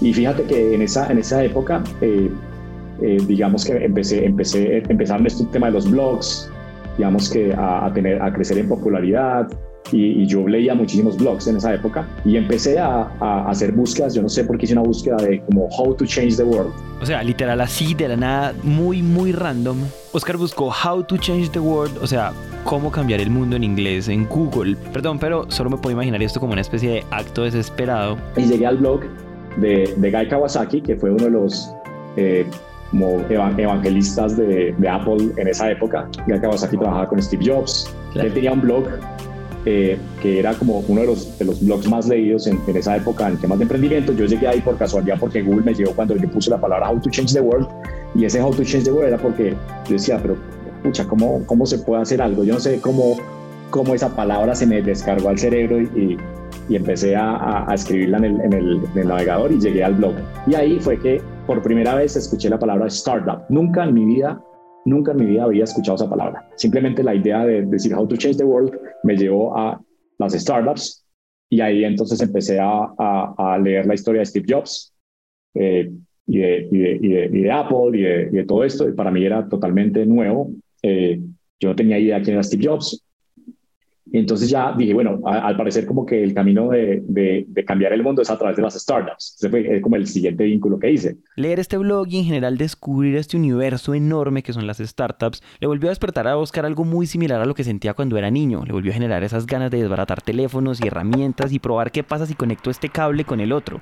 Y 0.00 0.12
fíjate 0.12 0.44
que 0.44 0.74
en 0.74 0.82
esa, 0.82 1.10
en 1.10 1.18
esa 1.18 1.42
época 1.42 1.82
eh, 2.00 2.30
eh, 3.02 3.18
digamos 3.26 3.64
que 3.64 3.72
empecé, 3.84 4.24
empecé, 4.24 4.82
empezaron 4.88 5.26
este 5.26 5.44
tema 5.46 5.66
de 5.66 5.74
los 5.74 5.90
blogs, 5.90 6.50
digamos 6.96 7.30
que 7.30 7.52
a, 7.56 7.90
tener, 7.94 8.20
a 8.22 8.32
crecer 8.32 8.58
en 8.58 8.68
popularidad 8.68 9.48
y, 9.92 10.26
yo 10.26 10.48
leía 10.48 10.74
muchísimos 10.74 11.16
blogs 11.16 11.46
en 11.46 11.58
esa 11.58 11.74
época 11.74 12.08
y 12.24 12.36
empecé 12.36 12.78
a, 12.78 13.08
a, 13.20 13.48
hacer 13.48 13.72
búsquedas, 13.72 14.14
yo 14.14 14.22
no 14.22 14.28
sé 14.28 14.44
por 14.44 14.58
qué 14.58 14.64
hice 14.64 14.74
una 14.74 14.82
búsqueda 14.82 15.16
de 15.16 15.40
como 15.42 15.66
How 15.66 15.94
to 15.94 16.06
Change 16.06 16.36
the 16.36 16.42
World. 16.42 16.72
O 17.00 17.06
sea, 17.06 17.22
literal 17.22 17.60
así, 17.60 17.94
de 17.94 18.08
la 18.08 18.16
nada, 18.16 18.54
muy, 18.62 19.02
muy 19.02 19.32
random. 19.32 19.78
Oscar 20.12 20.36
buscó 20.36 20.72
How 20.72 21.04
to 21.04 21.18
Change 21.18 21.50
the 21.50 21.60
World, 21.60 21.98
o 22.02 22.06
sea, 22.06 22.32
cómo 22.64 22.90
cambiar 22.90 23.20
el 23.20 23.30
mundo 23.30 23.56
en 23.56 23.64
inglés 23.64 24.08
en 24.08 24.26
Google. 24.26 24.76
Perdón, 24.92 25.18
pero 25.18 25.48
solo 25.50 25.70
me 25.70 25.76
puedo 25.76 25.92
imaginar 25.92 26.22
esto 26.22 26.40
como 26.40 26.52
una 26.52 26.62
especie 26.62 26.90
de 26.90 27.04
acto 27.10 27.44
desesperado. 27.44 28.16
Y 28.36 28.42
llegué 28.42 28.66
al 28.66 28.78
blog 28.78 29.02
de, 29.58 29.94
de 29.96 30.10
Guy 30.10 30.28
Kawasaki, 30.28 30.80
que 30.80 30.96
fue 30.96 31.10
uno 31.10 31.24
de 31.24 31.30
los 31.30 31.70
eh, 32.16 32.46
como 32.90 33.20
evangelistas 33.28 34.36
de, 34.36 34.74
de, 34.76 34.88
Apple 34.88 35.32
en 35.36 35.48
esa 35.48 35.70
época. 35.70 36.08
Guy 36.26 36.40
Kawasaki 36.40 36.76
trabajaba 36.76 37.08
con 37.08 37.22
Steve 37.22 37.44
Jobs. 37.46 37.92
Él 38.14 38.32
tenía 38.32 38.52
un 38.52 38.60
blog 38.60 38.86
eh, 39.64 39.98
que 40.22 40.38
era 40.38 40.54
como 40.54 40.78
uno 40.86 41.00
de 41.00 41.06
los, 41.08 41.38
de 41.38 41.44
los 41.44 41.64
blogs 41.64 41.88
más 41.88 42.06
leídos 42.06 42.46
en, 42.46 42.60
en, 42.68 42.76
esa 42.76 42.96
época 42.96 43.28
en 43.28 43.36
temas 43.36 43.58
de 43.58 43.64
emprendimiento. 43.64 44.12
Yo 44.12 44.26
llegué 44.26 44.46
ahí 44.46 44.60
por 44.60 44.78
casualidad 44.78 45.16
porque 45.18 45.42
Google 45.42 45.64
me 45.64 45.74
llegó 45.74 45.92
cuando 45.92 46.16
yo 46.16 46.30
puse 46.30 46.50
la 46.50 46.60
palabra 46.60 46.90
How 46.90 47.00
to 47.00 47.10
Change 47.10 47.32
the 47.32 47.40
World 47.40 47.66
y 48.14 48.24
ese 48.24 48.40
How 48.40 48.54
to 48.54 48.62
Change 48.62 48.84
the 48.84 48.92
World 48.92 49.08
era 49.08 49.18
porque 49.18 49.56
yo 49.86 49.92
decía, 49.92 50.18
pero 50.22 50.36
pucha, 50.82 51.04
¿cómo, 51.06 51.42
cómo 51.46 51.66
se 51.66 51.78
puede 51.78 52.02
hacer 52.02 52.22
algo? 52.22 52.44
Yo 52.44 52.54
no 52.54 52.60
sé 52.60 52.80
cómo, 52.80 53.16
cómo 53.70 53.94
esa 53.94 54.14
palabra 54.14 54.54
se 54.54 54.66
me 54.66 54.80
descargó 54.82 55.28
al 55.28 55.38
cerebro 55.38 55.80
y, 55.80 55.84
y, 55.96 56.18
empecé 56.74 57.14
a, 57.14 57.70
a, 57.70 57.74
escribirla 57.74 58.18
en 58.18 58.52
el, 58.52 58.80
navegador 59.06 59.52
y 59.52 59.60
llegué 59.60 59.84
al 59.84 59.94
blog. 59.94 60.14
Y 60.48 60.54
ahí 60.54 60.80
fue 60.80 60.98
que 60.98 61.20
por 61.46 61.62
primera 61.62 61.94
vez 61.94 62.16
escuché 62.16 62.48
la 62.48 62.58
palabra 62.58 62.88
startup. 62.88 63.44
Nunca 63.48 63.84
en 63.84 63.94
mi 63.94 64.04
vida, 64.04 64.42
nunca 64.84 65.12
en 65.12 65.18
mi 65.18 65.26
vida 65.26 65.44
había 65.44 65.64
escuchado 65.64 65.94
esa 65.94 66.10
palabra. 66.10 66.48
Simplemente 66.56 67.04
la 67.04 67.14
idea 67.14 67.44
de 67.44 67.62
decir 67.66 67.94
how 67.94 68.06
to 68.08 68.16
change 68.16 68.38
the 68.38 68.44
world 68.44 68.76
me 69.04 69.16
llevó 69.16 69.56
a 69.56 69.80
las 70.18 70.32
startups 70.32 71.06
y 71.48 71.60
ahí 71.60 71.84
entonces 71.84 72.20
empecé 72.20 72.58
a, 72.60 73.58
leer 73.62 73.86
la 73.86 73.94
historia 73.94 74.20
de 74.20 74.26
Steve 74.26 74.46
Jobs 74.48 74.92
eh, 75.54 75.90
y, 76.26 76.40
y, 76.40 76.66
y, 76.72 77.42
de, 77.42 77.52
Apple 77.52 77.96
y 77.96 78.02
de, 78.02 78.44
todo 78.44 78.64
esto. 78.64 78.88
Y 78.88 78.92
para 78.92 79.12
mí 79.12 79.24
era 79.24 79.48
totalmente 79.48 80.04
nuevo. 80.04 80.50
Eh, 80.82 81.20
yo 81.60 81.68
no 81.68 81.76
tenía 81.76 81.98
idea 81.98 82.20
quién 82.20 82.34
era 82.34 82.42
Steve 82.42 82.66
Jobs. 82.66 83.05
Entonces 84.12 84.48
ya 84.48 84.72
dije, 84.76 84.94
bueno, 84.94 85.20
al 85.24 85.56
parecer 85.56 85.84
como 85.84 86.06
que 86.06 86.22
el 86.22 86.32
camino 86.32 86.70
de, 86.70 87.02
de, 87.06 87.64
cambiar 87.64 87.92
el 87.92 88.02
mundo 88.02 88.22
es 88.22 88.30
a 88.30 88.38
través 88.38 88.56
de 88.56 88.62
las 88.62 88.74
startups. 88.74 89.34
Ese 89.36 89.50
fue 89.50 89.80
como 89.80 89.96
el 89.96 90.06
siguiente 90.06 90.44
vínculo 90.44 90.78
que 90.78 90.92
hice. 90.92 91.16
Leer 91.34 91.58
este 91.58 91.76
blog 91.76 92.06
y 92.08 92.18
en 92.18 92.24
general 92.24 92.56
descubrir 92.56 93.16
este 93.16 93.36
universo 93.36 93.94
enorme 93.94 94.42
que 94.42 94.52
son 94.52 94.66
las 94.66 94.78
startups 94.78 95.42
le 95.60 95.66
volvió 95.66 95.88
a 95.88 95.90
despertar 95.90 96.28
a 96.28 96.36
Oscar 96.36 96.66
algo 96.66 96.84
muy 96.84 97.06
similar 97.06 97.40
a 97.40 97.46
lo 97.46 97.54
que 97.54 97.64
sentía 97.64 97.94
cuando 97.94 98.16
era 98.16 98.30
niño. 98.30 98.64
Le 98.64 98.72
volvió 98.72 98.92
a 98.92 98.94
generar 98.94 99.24
esas 99.24 99.46
ganas 99.46 99.70
de 99.70 99.80
desbaratar 99.80 100.22
teléfonos 100.22 100.80
y 100.80 100.86
herramientas 100.86 101.52
y 101.52 101.58
probar 101.58 101.90
qué 101.90 102.04
pasa 102.04 102.26
si 102.26 102.34
conecto 102.34 102.70
este 102.70 102.88
cable 102.88 103.24
con 103.24 103.40
el 103.40 103.52
otro. 103.52 103.80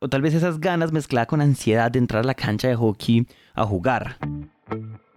O 0.00 0.08
tal 0.08 0.22
vez 0.22 0.34
esas 0.34 0.58
ganas 0.58 0.92
mezcladas 0.92 1.28
con 1.28 1.40
ansiedad 1.40 1.90
de 1.90 1.98
entrar 1.98 2.24
a 2.24 2.26
la 2.26 2.34
cancha 2.34 2.68
de 2.68 2.76
hockey 2.76 3.26
a 3.54 3.64
jugar. 3.64 4.16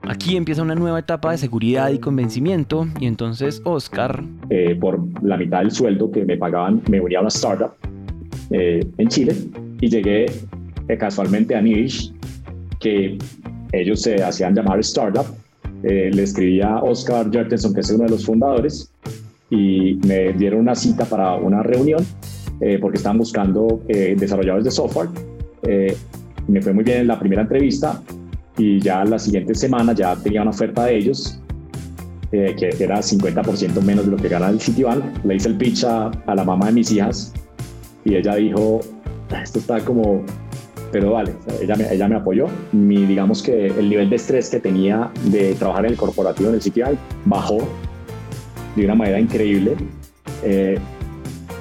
Aquí 0.04 0.38
empieza 0.38 0.62
una 0.62 0.75
nueva 0.75 1.00
etapa 1.00 1.32
de 1.32 1.38
seguridad 1.38 1.89
y 1.89 2.00
convencimiento 2.00 2.88
y 3.00 3.08
entonces 3.08 3.62
Oscar... 3.66 4.24
Eh, 4.50 4.77
por 4.80 5.00
la 5.24 5.38
mitad 5.38 5.60
del 5.60 5.72
sueldo 5.72 6.12
que 6.12 6.24
me 6.24 6.38
pagaban 6.38 6.82
me 6.89 7.01
unía 7.01 7.18
a 7.18 7.22
una 7.22 7.30
startup 7.30 7.72
eh, 8.51 8.86
en 8.98 9.08
Chile 9.10 9.36
y 9.82 9.89
llegué 9.89 10.25
eh, 10.88 10.98
casualmente 10.98 11.56
a 11.56 11.62
Niche, 11.62 12.13
que 12.80 13.18
ellos 13.74 14.01
se 14.01 14.24
hacían 14.24 14.56
llamar 14.56 14.80
startup. 14.80 15.25
le 15.84 16.24
escribí 16.24 16.62
a 16.62 16.77
Oscar 16.77 17.30
Jertenson, 17.32 17.74
que 17.74 17.82
es 17.82 17.92
uno 17.92 18.06
de 18.06 18.12
los 18.12 18.25
fundadores, 18.25 18.92
y 19.50 20.00
me 20.08 20.32
dieron 20.34 20.62
una 20.62 20.75
cita 20.75 21.06
para 21.06 21.36
una 21.36 21.63
reunión 21.63 22.06
porque 22.82 22.98
estaban 22.98 23.20
buscando 23.20 23.82
desarrolladores 23.88 24.66
de 24.66 24.72
software. 24.72 25.10
me 26.48 26.62
fue 26.62 26.74
muy 26.74 26.84
bien 26.84 27.00
en 27.00 27.08
la 27.08 27.20
primera 27.20 27.44
entrevista 27.44 28.01
y 28.58 28.80
ya 28.80 29.06
la 29.06 29.20
siguiente 29.20 29.54
semana 29.56 29.94
ya 29.94 30.16
tenía 30.16 30.42
una 30.42 30.52
oferta 30.52 30.86
de 30.86 30.98
ellos 30.98 31.40
eh, 32.32 32.56
que 32.58 32.84
era 32.84 32.98
50% 32.98 33.82
menos 33.82 34.06
de 34.06 34.12
lo 34.12 34.18
que 34.18 34.28
gana 34.28 34.50
el 34.50 34.60
Citibank. 34.60 35.24
Le 35.24 35.36
hice 35.36 35.50
el 35.50 35.56
pitch 35.56 35.86
a, 35.86 36.12
la 36.28 36.44
mamá 36.44 36.68
de 36.68 36.74
mis 36.74 36.92
hijas 36.92 37.34
y 38.04 38.16
ella 38.16 38.36
dijo, 38.36 38.82
esto 39.42 39.60
está 39.60 39.80
como, 39.80 40.24
pero 40.92 41.14
vale, 41.14 41.34
ella 41.62 41.76
me, 41.76 41.94
ella 41.94 42.08
me 42.10 42.16
apoyó. 42.16 42.48
Mi, 42.74 43.06
digamos 43.06 43.42
que 43.42 43.68
el 43.68 43.90
nivel 43.90 44.10
de 44.10 44.18
estrés 44.18 44.50
que 44.50 44.60
tenía 44.60 45.10
de 45.26 45.54
trabajar 45.56 45.86
en 45.86 45.92
el 45.92 45.98
corporativo 45.98 46.50
en 46.50 46.56
el 46.56 46.62
CTI 46.62 46.98
bajó 47.26 47.60
de 48.76 48.86
una 48.86 48.96
manera 48.96 49.20
increíble. 49.20 49.76
Eh, 50.44 50.78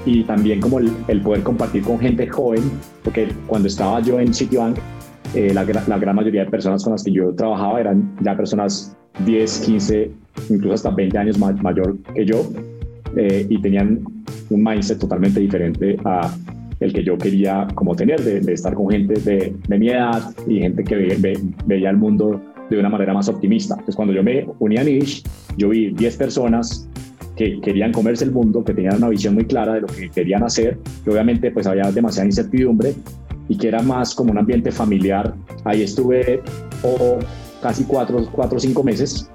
y 0.04 0.22
también 0.22 0.60
como 0.60 0.78
el, 0.78 1.20
poder 1.22 1.42
compartir 1.42 1.82
con 1.82 1.98
gente 1.98 2.26
joven, 2.28 2.62
porque 3.02 3.28
cuando 3.46 3.68
estaba 3.68 4.00
yo 4.00 4.20
en 4.20 4.32
Citibank, 4.32 4.78
eh, 5.36 5.52
la, 5.52 5.64
la, 5.64 5.98
gran 5.98 6.16
mayoría 6.16 6.44
de 6.44 6.50
personas 6.50 6.82
con 6.82 6.92
las 6.92 7.04
que 7.04 7.12
yo 7.12 7.34
trabajaba 7.34 7.80
eran 7.80 8.16
ya 8.22 8.34
personas 8.34 8.96
10, 9.26 9.60
15, 9.66 10.10
incluso 10.48 10.74
hasta 10.74 10.90
20 10.90 11.18
años 11.18 11.38
mayor 11.38 11.98
que 12.14 12.24
yo, 12.24 12.50
eh, 13.16 13.46
y 13.48 13.60
tenían 13.60 14.00
un 14.48 14.64
mindset 14.64 14.98
totalmente 14.98 15.38
diferente 15.40 15.98
a 16.04 16.34
el 16.80 16.92
que 16.92 17.04
yo 17.04 17.18
quería 17.18 17.66
como 17.74 17.94
tener, 17.94 18.22
de, 18.22 18.52
estar 18.52 18.74
con 18.74 18.88
gente 18.90 19.20
de, 19.20 19.54
de, 19.68 19.78
mi 19.78 19.88
edad 19.88 20.22
y 20.46 20.60
gente 20.60 20.84
que 20.84 21.18
veía 21.66 21.90
el 21.90 21.96
mundo 21.96 22.40
de 22.70 22.78
una 22.78 22.88
manera 22.88 23.14
más 23.14 23.28
optimista. 23.28 23.74
Entonces 23.74 23.96
cuando 23.96 24.14
yo 24.14 24.22
me 24.22 24.46
uní 24.58 24.76
a 24.78 24.84
Niche, 24.84 25.22
yo 25.56 25.68
vi 25.68 25.90
10 25.90 26.16
personas 26.16 26.88
que 27.36 27.60
querían 27.60 27.92
comerse 27.92 28.24
el 28.24 28.32
mundo, 28.32 28.64
que 28.64 28.72
tenían 28.72 28.96
una 28.96 29.10
visión 29.10 29.34
muy 29.34 29.44
clara 29.44 29.74
de 29.74 29.82
lo 29.82 29.86
que 29.86 30.08
querían 30.08 30.42
hacer, 30.42 30.78
y 31.06 31.10
obviamente 31.10 31.50
pues 31.50 31.66
había 31.66 31.90
demasiada 31.92 32.26
incertidumbre 32.26 32.94
y 33.48 33.56
que 33.56 33.68
era 33.68 33.82
más 33.82 34.14
como 34.14 34.32
un 34.32 34.38
ambiente 34.38 34.70
familiar. 34.72 35.34
Ahí 35.64 35.82
estuve 35.82 36.42
oh, 36.82 37.18
casi 37.62 37.84
cuatro, 37.84 38.26
o 38.36 38.58
cinco 38.58 38.82
meses 38.82 39.30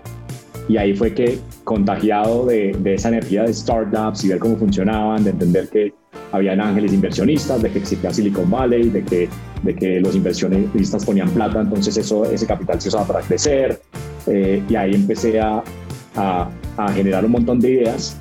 y 0.68 0.78
ahí 0.78 0.96
fue 0.96 1.14
que 1.14 1.40
contagiado 1.64 2.46
de, 2.46 2.76
de, 2.80 2.94
esa 2.94 3.10
energía 3.10 3.44
de 3.44 3.54
startups 3.54 4.24
y 4.24 4.30
ver 4.30 4.40
cómo 4.40 4.56
funcionaban, 4.58 5.24
de 5.24 5.32
entender 5.32 5.68
que 5.70 5.94
habían 6.32 6.62
ángeles 6.62 6.94
inversionistas, 6.94 7.62
de 7.62 7.72
que 7.72 7.80
existía 7.80 8.14
Silicon 8.14 8.50
Valley, 8.50 8.90
de 8.90 9.04
que, 9.04 9.30
de 9.64 9.76
que 9.76 10.00
los 10.00 10.16
inversionistas 10.16 11.06
ponían 11.06 11.30
plata, 11.32 11.62
entonces 11.62 11.98
eso, 11.98 12.26
ese 12.26 12.46
capital 12.46 12.80
se 12.80 12.90
usaba 12.90 13.06
para 13.06 13.22
crecer. 13.22 13.82
Eh, 14.28 14.64
y 14.70 14.76
ahí 14.76 14.94
empecé 14.94 15.40
a, 15.40 15.64
a, 16.16 16.50
generar 16.94 17.26
un 17.26 17.32
montón 17.32 17.60
de 17.60 17.72
ideas 17.72 18.18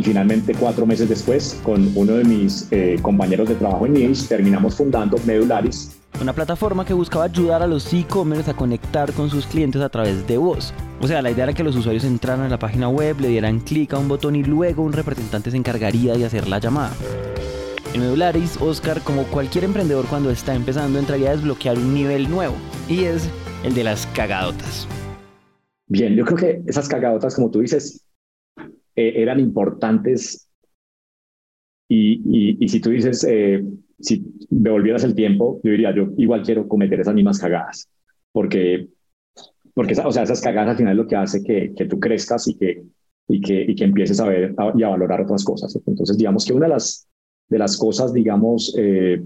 y 0.00 0.02
finalmente 0.02 0.54
cuatro 0.54 0.86
meses 0.86 1.08
después 1.08 1.60
con 1.62 1.92
uno 1.94 2.14
de 2.14 2.24
mis 2.24 2.66
eh, 2.70 2.98
compañeros 3.02 3.48
de 3.48 3.54
trabajo 3.54 3.86
en 3.86 3.92
Niche 3.92 4.26
terminamos 4.28 4.74
fundando 4.74 5.16
Medularis. 5.26 5.96
Una 6.20 6.32
plataforma 6.32 6.84
que 6.84 6.92
buscaba 6.92 7.24
ayudar 7.24 7.62
a 7.62 7.66
los 7.66 7.92
e-commerce 7.92 8.50
a 8.50 8.54
conectar 8.54 9.12
con 9.12 9.30
sus 9.30 9.46
clientes 9.46 9.80
a 9.80 9.88
través 9.88 10.26
de 10.26 10.36
voz. 10.38 10.74
O 11.00 11.06
sea, 11.06 11.22
la 11.22 11.30
idea 11.30 11.44
era 11.44 11.52
que 11.52 11.62
los 11.62 11.76
usuarios 11.76 12.04
entraran 12.04 12.44
a 12.44 12.48
la 12.48 12.58
página 12.58 12.88
web, 12.88 13.20
le 13.20 13.28
dieran 13.28 13.60
clic 13.60 13.94
a 13.94 13.98
un 13.98 14.08
botón 14.08 14.36
y 14.36 14.42
luego 14.42 14.82
un 14.82 14.92
representante 14.92 15.50
se 15.50 15.56
encargaría 15.56 16.14
de 16.14 16.24
hacer 16.24 16.48
la 16.48 16.58
llamada. 16.58 16.92
En 17.94 18.00
Medularis, 18.00 18.56
Oscar, 18.60 19.00
como 19.02 19.24
cualquier 19.24 19.64
emprendedor 19.64 20.06
cuando 20.06 20.30
está 20.30 20.54
empezando, 20.54 20.98
entraría 20.98 21.30
a 21.30 21.36
desbloquear 21.36 21.78
un 21.78 21.94
nivel 21.94 22.30
nuevo 22.30 22.54
y 22.88 23.04
es 23.04 23.28
el 23.64 23.74
de 23.74 23.84
las 23.84 24.06
cagadotas. 24.14 24.86
Bien, 25.88 26.14
yo 26.14 26.24
creo 26.24 26.38
que 26.38 26.62
esas 26.66 26.88
cagadotas, 26.88 27.34
como 27.34 27.50
tú 27.50 27.60
dices, 27.60 28.04
eh, 29.00 29.22
eran 29.22 29.40
importantes. 29.40 30.46
Y, 31.88 32.56
y, 32.60 32.68
si 32.68 32.80
tú 32.80 32.90
dices, 32.90 33.24
eh, 33.24 33.64
si 33.98 34.22
devolvieras 34.50 35.04
el 35.04 35.14
tiempo, 35.14 35.58
yo 35.64 35.70
diría, 35.72 35.94
yo 35.94 36.10
igual 36.18 36.42
quiero 36.42 36.68
cometer 36.68 37.00
esas 37.00 37.14
mismas 37.14 37.38
cagadas. 37.38 37.88
Porque, 38.30 38.88
porque 39.74 39.94
o 39.98 40.12
sea, 40.12 40.22
esas 40.22 40.42
cagadas 40.42 40.72
al 40.72 40.76
final 40.76 40.92
es 40.92 40.98
lo 40.98 41.08
que 41.08 41.16
hace 41.16 41.42
que, 41.42 41.72
que 41.74 41.86
tú 41.86 41.98
crezcas 41.98 42.46
y 42.46 42.56
que, 42.58 42.82
y 43.28 43.40
que, 43.40 43.62
y 43.62 43.74
que 43.74 43.84
empieces 43.84 44.20
a 44.20 44.28
ver 44.28 44.54
y 44.76 44.82
a 44.82 44.88
valorar 44.88 45.22
otras 45.22 45.44
cosas. 45.44 45.74
Entonces, 45.86 46.18
digamos 46.18 46.44
que 46.44 46.52
una 46.52 46.66
de 46.66 46.74
las, 46.74 47.08
de 47.48 47.58
las 47.58 47.76
cosas, 47.78 48.12
digamos, 48.12 48.74
eh, 48.78 49.22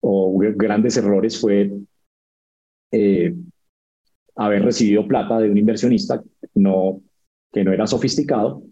o 0.00 0.38
grandes 0.56 0.96
errores 0.96 1.40
fue 1.40 1.70
haber 4.36 4.64
recibido 4.64 5.06
plata 5.06 5.38
de 5.38 5.50
un 5.50 5.58
inversionista 5.58 6.22
no, 6.54 7.00
que 7.52 7.64
no 7.64 7.72
era 7.72 7.86
sofisticado 7.86 8.62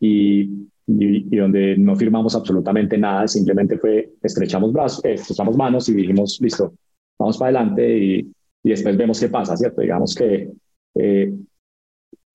y, 0.00 0.68
y, 0.86 1.36
donde 1.36 1.76
no 1.76 1.96
firmamos 1.96 2.34
absolutamente 2.34 2.96
nada, 2.96 3.26
simplemente 3.28 3.78
fue 3.78 4.12
estrechamos 4.22 4.72
brazos, 4.72 5.04
eh, 5.04 5.14
estrechamos 5.14 5.56
manos 5.56 5.88
y 5.88 5.94
dijimos, 5.94 6.38
listo, 6.40 6.74
vamos 7.18 7.38
para 7.38 7.60
adelante 7.60 7.98
y, 7.98 8.32
y 8.62 8.70
después 8.70 8.96
vemos 8.96 9.20
qué 9.20 9.28
pasa, 9.28 9.56
¿cierto? 9.56 9.80
Digamos 9.80 10.14
que, 10.14 10.50
eh, 10.94 11.34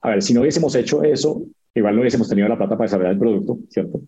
a 0.01 0.09
ver, 0.09 0.21
si 0.21 0.33
no 0.33 0.41
hubiésemos 0.41 0.75
hecho 0.75 1.03
eso, 1.03 1.43
igual 1.73 1.95
no 1.95 2.01
hubiésemos 2.01 2.29
tenido 2.29 2.47
la 2.47 2.57
plata 2.57 2.75
para 2.77 2.85
desarrollar 2.85 3.13
el 3.13 3.19
producto, 3.19 3.59
¿cierto? 3.69 4.01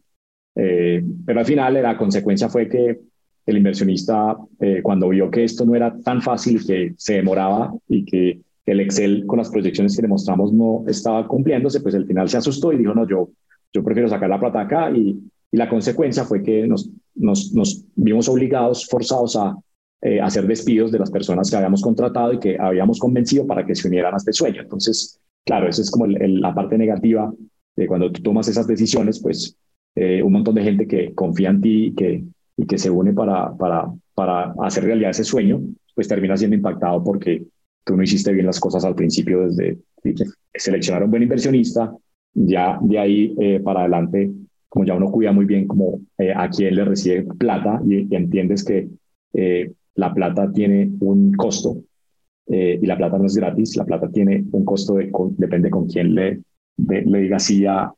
Eh, 0.56 1.04
pero 1.26 1.40
al 1.40 1.46
final 1.46 1.74
la 1.74 1.98
consecuencia 1.98 2.50
fue 2.50 2.70
que 2.70 3.00
el 3.46 3.58
inversionista, 3.58 4.38
eh, 4.60 4.82
cuando 4.82 5.10
vio 5.10 5.30
que 5.30 5.44
esto 5.44 5.66
no 5.66 5.76
era 5.76 5.96
tan 6.00 6.22
fácil, 6.22 6.66
que 6.66 6.94
se 6.98 7.16
demoraba 7.16 7.74
y 7.88 8.06
que 8.06 8.40
el 8.66 8.80
Excel 8.80 9.26
con 9.26 9.38
las 9.38 9.50
proyecciones 9.50 9.96
que 9.96 10.02
le 10.02 10.08
mostramos 10.08 10.52
no 10.52 10.84
estaba 10.88 11.28
cumpliéndose, 11.28 11.82
pues 11.82 11.96
al 11.96 12.06
final 12.06 12.30
se 12.30 12.38
asustó 12.38 12.74
y 12.74 12.78
dijo, 12.78 12.94
no, 12.94 13.08
yo, 13.08 13.30
yo 13.74 13.84
prefiero 13.84 14.10
sacar 14.10 14.30
la 14.30 14.40
plata 14.40 14.62
acá 14.62 14.92
y, 14.92 15.20
y 15.52 15.58
la 15.58 15.70
consecuencia 15.70 16.24
fue 16.24 16.42
que 16.42 16.66
nos, 16.68 16.90
nos, 17.16 17.54
nos 17.54 17.86
vimos 17.96 18.28
obligados, 18.28 18.88
forzados 18.88 19.36
a 19.36 19.56
eh, 20.02 20.20
hacer 20.20 20.48
despidos 20.48 20.92
de 20.92 21.00
las 21.00 21.12
personas 21.12 21.50
que 21.50 21.56
habíamos 21.56 21.82
contratado 21.82 22.34
y 22.34 22.40
que 22.40 22.58
habíamos 22.60 23.00
convencido 23.00 23.46
para 23.46 23.66
que 23.66 23.76
se 23.76 23.88
unieran 23.88 24.14
a 24.14 24.18
este 24.18 24.34
sueño. 24.34 24.62
Entonces, 24.62 25.20
claro, 25.46 25.68
esa 25.68 25.82
es 25.82 25.92
como 25.92 26.08
la 26.08 26.54
parte 26.54 26.78
negativa 26.78 27.34
de 27.76 27.88
cuando 27.88 28.12
tú 28.12 28.22
tomas 28.22 28.48
esas 28.48 28.68
decisiones, 28.68 29.20
pues 29.20 29.58
eh, 29.96 30.22
un 30.24 30.34
montón 30.34 30.56
de 30.56 30.64
gente 30.64 30.88
que 30.88 31.14
confía 31.14 31.50
en 31.50 31.62
ti 31.62 31.86
y 31.86 31.94
que 31.94 32.24
y 32.58 32.66
que 32.66 32.78
se 32.78 32.90
une 32.90 33.14
para, 33.14 33.56
para, 33.56 33.92
para 34.14 34.54
hacer 34.60 34.86
realidad 34.86 35.12
ese 35.12 35.24
sueño, 35.24 35.62
pues 35.94 36.08
termina 36.08 36.38
siendo 36.38 36.56
impactado 36.56 37.04
porque 37.04 37.44
tú 37.86 37.96
no 37.96 38.04
hiciste 38.04 38.34
bien 38.34 38.46
las 38.46 38.60
cosas 38.60 38.84
al 38.84 38.96
principio 38.96 39.48
desde 39.48 39.78
seleccionar 40.54 41.04
un 41.04 41.12
buen 41.12 41.24
inversionista, 41.24 41.96
ya 42.34 42.78
de 42.82 43.00
ahí 43.00 43.36
eh, 43.40 43.60
para 43.64 43.82
adelante, 43.82 44.32
como 44.68 44.86
ya 44.86 44.96
uno 44.96 45.10
cuida 45.10 45.32
muy 45.32 45.46
bien 45.46 45.68
como 45.68 46.02
eh, 46.18 46.34
a 46.36 46.50
quién 46.50 46.76
le 46.76 46.84
recibe 46.84 47.24
plata 47.38 47.80
y, 47.88 48.14
entiendes 48.14 48.64
que 48.64 48.90
eh, 49.34 49.72
la 49.96 50.14
plata 50.14 50.52
tiene 50.52 50.92
un 51.00 51.32
costo 51.34 51.78
y 52.48 52.86
la 52.86 52.96
plata 52.96 53.18
no 53.18 53.26
es 53.26 53.36
gratis, 53.36 53.76
la 53.76 53.86
plata 53.86 54.08
tiene 54.10 54.46
un 54.52 54.64
costo, 54.64 54.96
de, 54.96 55.12
depende 55.32 55.72
con 55.72 55.88
quién 55.88 56.14
le, 56.14 56.42
le 56.78 57.20
diga 57.20 57.40
sí 57.40 57.66
a, 57.66 57.92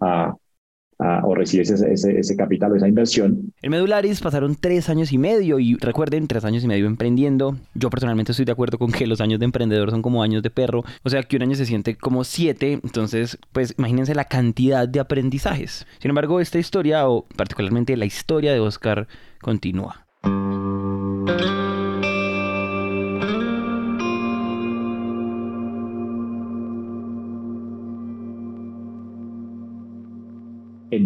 o 0.99 1.35
recibes 1.35 1.69
ese, 1.69 2.19
ese, 2.19 2.35
capital 2.35 2.71
o 2.71 2.75
esa 2.75 2.87
inversión. 2.87 3.53
En 3.61 3.71
Medularis 3.71 4.19
pasaron 4.19 4.55
tres 4.59 4.89
años 4.89 5.11
y 5.11 5.17
medio 5.17 5.59
y 5.59 5.75
recuerden, 5.75 6.27
tres 6.27 6.43
años 6.45 6.63
y 6.63 6.67
medio 6.67 6.87
emprendiendo. 6.87 7.57
Yo 7.75 7.89
personalmente 7.89 8.31
estoy 8.31 8.45
de 8.45 8.51
acuerdo 8.51 8.77
con 8.77 8.91
que 8.91 9.05
los 9.05 9.21
años 9.21 9.39
de 9.39 9.45
emprendedor 9.45 9.91
son 9.91 10.01
como 10.01 10.23
años 10.23 10.41
de 10.41 10.49
perro, 10.49 10.83
o 11.03 11.09
sea 11.09 11.23
que 11.23 11.35
un 11.35 11.43
año 11.43 11.55
se 11.55 11.65
siente 11.65 11.95
como 11.95 12.23
siete, 12.23 12.73
entonces 12.83 13.37
pues 13.51 13.75
imagínense 13.77 14.15
la 14.15 14.25
cantidad 14.25 14.87
de 14.87 14.99
aprendizajes. 14.99 15.85
Sin 15.99 16.09
embargo, 16.09 16.39
esta 16.39 16.59
historia, 16.59 17.07
o 17.07 17.27
particularmente 17.35 17.95
la 17.95 18.05
historia 18.05 18.53
de 18.53 18.59
Oscar, 18.59 19.07
continúa. 19.41 20.07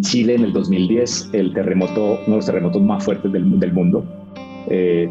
Chile 0.02 0.34
en 0.34 0.44
el 0.44 0.52
2010 0.52 1.30
el 1.32 1.54
terremoto, 1.54 2.12
uno 2.12 2.26
de 2.26 2.36
los 2.36 2.46
terremotos 2.46 2.82
más 2.82 3.04
fuertes 3.04 3.32
del, 3.32 3.58
del 3.58 3.72
mundo. 3.72 4.04
Eh, 4.68 5.08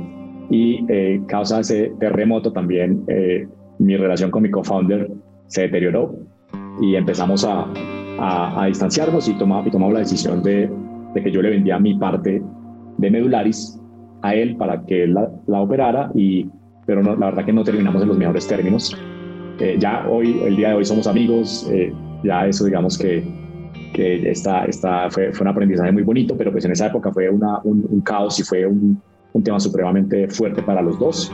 y 0.49 0.85
eh, 0.89 1.21
causa 1.27 1.61
ese 1.61 1.93
terremoto 1.99 2.51
también 2.51 3.03
eh, 3.07 3.47
mi 3.79 3.95
relación 3.95 4.29
con 4.29 4.43
mi 4.43 4.51
co-founder 4.51 5.09
se 5.47 5.63
deterioró 5.63 6.13
y 6.81 6.95
empezamos 6.95 7.45
a, 7.45 7.67
a, 8.19 8.65
distanciarnos 8.67 9.27
y, 9.29 9.33
tomamos, 9.33 9.67
y 9.67 9.71
tomamos 9.71 9.93
la 9.93 9.99
decisión 9.99 10.43
de, 10.43 10.69
de, 11.13 11.23
que 11.23 11.31
yo 11.31 11.41
le 11.41 11.51
vendía 11.51 11.79
mi 11.79 11.97
parte 11.97 12.41
de 12.97 13.11
Medularis 13.11 13.79
a 14.21 14.35
él 14.35 14.55
para 14.57 14.85
que 14.85 15.03
él 15.03 15.13
la, 15.13 15.31
la 15.47 15.61
operara, 15.61 16.11
y, 16.13 16.47
pero 16.85 17.01
no, 17.01 17.15
la 17.15 17.27
verdad 17.27 17.45
que 17.45 17.53
no 17.53 17.63
terminamos 17.63 18.01
en 18.01 18.09
los 18.09 18.17
mejores 18.17 18.47
términos. 18.47 18.95
Eh, 19.59 19.77
ya 19.79 20.05
hoy, 20.09 20.37
el 20.45 20.55
día 20.57 20.69
de 20.69 20.75
hoy 20.75 20.85
somos 20.85 21.07
amigos, 21.07 21.69
ya 22.23 22.45
eso 22.45 22.65
digamos 22.65 22.97
que 22.97 23.23
que 23.91 24.29
esta, 24.29 24.65
esta 24.65 25.09
fue, 25.09 25.31
fue 25.33 25.43
un 25.43 25.49
aprendizaje 25.49 25.91
muy 25.91 26.03
bonito, 26.03 26.35
pero 26.37 26.51
pues 26.51 26.65
en 26.65 26.71
esa 26.71 26.87
época 26.87 27.11
fue 27.11 27.29
una, 27.29 27.59
un, 27.63 28.01
caos 28.01 28.39
y 28.39 28.43
fue 28.43 28.65
un, 28.65 29.01
un 29.33 29.43
tema 29.43 29.59
supremamente 29.59 30.27
fuerte 30.27 30.61
para 30.61 30.81
los 30.81 30.97
dos. 30.99 31.31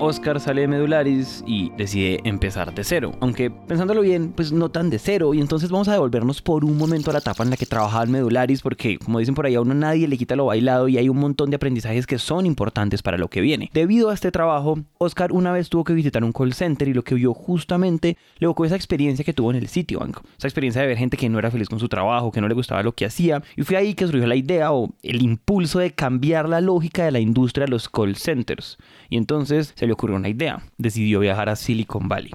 Oscar 0.00 0.40
sale 0.40 0.62
de 0.62 0.68
Medularis 0.68 1.44
y 1.46 1.70
decide 1.76 2.20
empezar 2.24 2.74
de 2.74 2.84
cero. 2.84 3.12
Aunque 3.20 3.50
pensándolo 3.50 4.00
bien, 4.00 4.32
pues 4.32 4.50
no 4.50 4.70
tan 4.70 4.88
de 4.88 4.98
cero. 4.98 5.34
Y 5.34 5.40
entonces 5.40 5.70
vamos 5.70 5.88
a 5.88 5.92
devolvernos 5.92 6.40
por 6.40 6.64
un 6.64 6.78
momento 6.78 7.10
a 7.10 7.12
la 7.12 7.18
etapa 7.18 7.44
en 7.44 7.50
la 7.50 7.58
que 7.58 7.66
trabajaba 7.66 8.04
en 8.04 8.12
Medularis 8.12 8.62
porque, 8.62 8.98
como 8.98 9.18
dicen 9.18 9.34
por 9.34 9.44
ahí, 9.44 9.56
a 9.56 9.60
uno 9.60 9.74
nadie 9.74 10.08
le 10.08 10.16
quita 10.16 10.36
lo 10.36 10.46
bailado 10.46 10.88
y 10.88 10.96
hay 10.96 11.10
un 11.10 11.18
montón 11.18 11.50
de 11.50 11.56
aprendizajes 11.56 12.06
que 12.06 12.18
son 12.18 12.46
importantes 12.46 13.02
para 13.02 13.18
lo 13.18 13.28
que 13.28 13.42
viene. 13.42 13.70
Debido 13.74 14.08
a 14.08 14.14
este 14.14 14.32
trabajo, 14.32 14.78
Oscar 14.96 15.32
una 15.32 15.52
vez 15.52 15.68
tuvo 15.68 15.84
que 15.84 15.92
visitar 15.92 16.24
un 16.24 16.32
call 16.32 16.54
center 16.54 16.88
y 16.88 16.94
lo 16.94 17.04
que 17.04 17.14
vio 17.14 17.34
justamente 17.34 18.16
le 18.38 18.46
evocó 18.46 18.64
esa 18.64 18.76
experiencia 18.76 19.22
que 19.22 19.34
tuvo 19.34 19.50
en 19.50 19.58
el 19.58 19.68
sitio 19.68 20.00
banco. 20.00 20.22
Esa 20.38 20.48
experiencia 20.48 20.80
de 20.80 20.88
ver 20.88 20.96
gente 20.96 21.18
que 21.18 21.28
no 21.28 21.38
era 21.38 21.50
feliz 21.50 21.68
con 21.68 21.78
su 21.78 21.90
trabajo, 21.90 22.32
que 22.32 22.40
no 22.40 22.48
le 22.48 22.54
gustaba 22.54 22.82
lo 22.82 22.92
que 22.92 23.04
hacía. 23.04 23.42
Y 23.54 23.64
fue 23.64 23.76
ahí 23.76 23.92
que 23.92 24.06
surgió 24.06 24.26
la 24.26 24.36
idea 24.36 24.72
o 24.72 24.94
el 25.02 25.20
impulso 25.20 25.78
de 25.78 25.90
cambiar 25.90 26.48
la 26.48 26.62
lógica 26.62 27.04
de 27.04 27.10
la 27.10 27.20
industria 27.20 27.66
de 27.66 27.70
los 27.70 27.90
call 27.90 28.16
centers. 28.16 28.78
Y 29.10 29.18
entonces 29.18 29.74
se 29.76 29.89
le 29.90 29.94
ocurrió 29.94 30.14
una 30.14 30.28
idea. 30.28 30.62
Decidió 30.78 31.18
viajar 31.18 31.48
a 31.48 31.56
Silicon 31.56 32.08
Valley. 32.08 32.30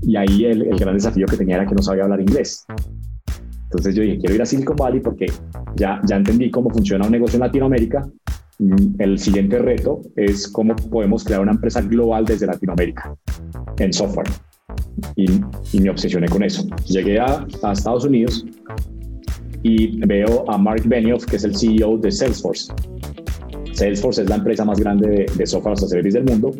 Y 0.00 0.16
ahí 0.16 0.46
el, 0.46 0.78
gran 0.78 0.94
desafío 0.94 1.26
que 1.26 1.36
tenía 1.36 1.56
era 1.56 1.66
que 1.66 1.74
no 1.74 1.82
sabía 1.82 2.04
hablar 2.04 2.20
inglés. 2.22 2.64
Entonces 3.64 3.94
yo 3.94 4.02
dije, 4.02 4.18
quiero 4.18 4.36
ir 4.36 4.42
a 4.42 4.46
Silicon 4.46 4.76
Valley 4.76 5.00
porque 5.00 5.26
ya, 5.74 6.00
ya 6.08 6.16
entendí 6.16 6.50
cómo 6.50 6.70
funciona 6.70 7.04
un 7.04 7.12
negocio 7.12 7.36
en 7.36 7.42
Latinoamérica. 7.42 8.08
Mm, 8.58 8.94
el 8.98 9.18
siguiente 9.18 9.58
reto 9.58 10.00
es 10.16 10.48
cómo 10.48 10.74
podemos 10.76 11.24
crear 11.24 11.42
una 11.42 11.52
empresa 11.52 11.82
global 11.82 12.24
desde 12.24 12.46
Latinoamérica 12.46 13.14
en 13.78 13.92
software. 13.92 14.30
Y, 15.14 15.28
me 15.78 15.90
obsesioné 15.90 16.26
con 16.26 16.42
eso. 16.42 16.66
Llegué 16.86 17.20
a, 17.20 17.46
a 17.62 17.72
Estados 17.72 18.06
Unidos 18.06 18.46
y 19.62 19.98
veo 20.06 20.44
a 20.50 20.58
Mark 20.58 20.82
Benioff, 20.84 21.24
que 21.24 21.36
es 21.36 21.44
el 21.44 21.56
CEO 21.56 21.98
de 21.98 22.10
Salesforce. 22.10 22.72
Salesforce 23.72 24.22
es 24.22 24.28
la 24.28 24.36
empresa 24.36 24.64
más 24.64 24.80
grande 24.80 25.26
de, 25.36 25.46
software 25.46 25.74
as 25.74 25.82
a 25.82 25.88
service 25.88 26.18
del 26.18 26.24
mundo. 26.24 26.52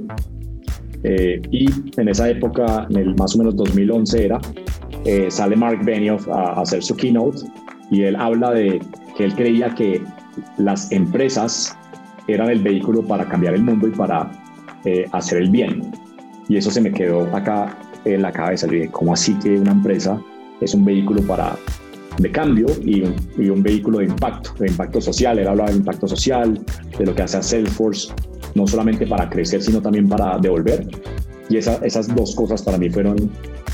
Eh, 1.02 1.40
y 1.50 1.66
en 1.98 2.08
esa 2.08 2.28
época, 2.28 2.86
en 2.90 2.96
el 2.96 3.14
más 3.16 3.34
o 3.34 3.38
menos 3.38 3.56
2011 3.56 4.24
era, 4.24 4.40
eh, 5.04 5.30
sale 5.30 5.56
Mark 5.56 5.84
Benioff 5.84 6.28
a, 6.28 6.60
hacer 6.60 6.82
su 6.82 6.96
keynote 6.96 7.46
y 7.90 8.02
él 8.02 8.16
habla 8.16 8.50
de 8.52 8.80
que 9.16 9.24
él 9.24 9.34
creía 9.34 9.74
que 9.74 10.02
las 10.58 10.90
empresas 10.90 11.76
eran 12.28 12.50
el 12.50 12.60
vehículo 12.60 13.02
para 13.02 13.24
cambiar 13.26 13.54
el 13.54 13.62
mundo 13.62 13.86
y 13.86 13.92
para 13.92 14.30
eh, 14.84 15.06
hacer 15.12 15.42
el 15.42 15.50
bien. 15.50 15.92
Y 16.48 16.56
eso 16.56 16.70
se 16.70 16.80
me 16.80 16.92
quedó 16.92 17.22
acá 17.34 17.78
en 18.04 18.22
la 18.22 18.32
cabeza. 18.32 18.66
Le 18.66 18.78
dije, 18.78 18.90
¿cómo 18.90 19.12
así 19.12 19.34
que 19.34 19.58
una 19.58 19.72
empresa 19.72 20.20
es 20.60 20.74
un 20.74 20.84
vehículo 20.84 21.22
para 21.22 21.56
de 22.18 22.30
cambio 22.30 22.66
y 22.82 23.02
un, 23.50 23.62
vehículo 23.62 23.98
de 23.98 24.06
impacto, 24.06 24.52
de 24.58 24.68
impacto 24.68 25.00
social. 25.00 25.38
Él 25.38 25.48
hablaba 25.48 25.70
de 25.70 25.76
impacto 25.76 26.08
social, 26.08 26.60
de 26.98 27.06
lo 27.06 27.14
que 27.14 27.22
hace 27.22 27.36
a 27.38 27.42
Salesforce, 27.42 28.12
no 28.54 28.66
solamente 28.66 29.06
para 29.06 29.28
crecer, 29.28 29.62
sino 29.62 29.80
también 29.80 30.08
para 30.08 30.38
devolver. 30.38 30.86
Y 31.48 31.58
esas 31.58 32.14
dos 32.14 32.34
cosas 32.34 32.62
para 32.62 32.78
mí 32.78 32.90
fueron, 32.90 33.30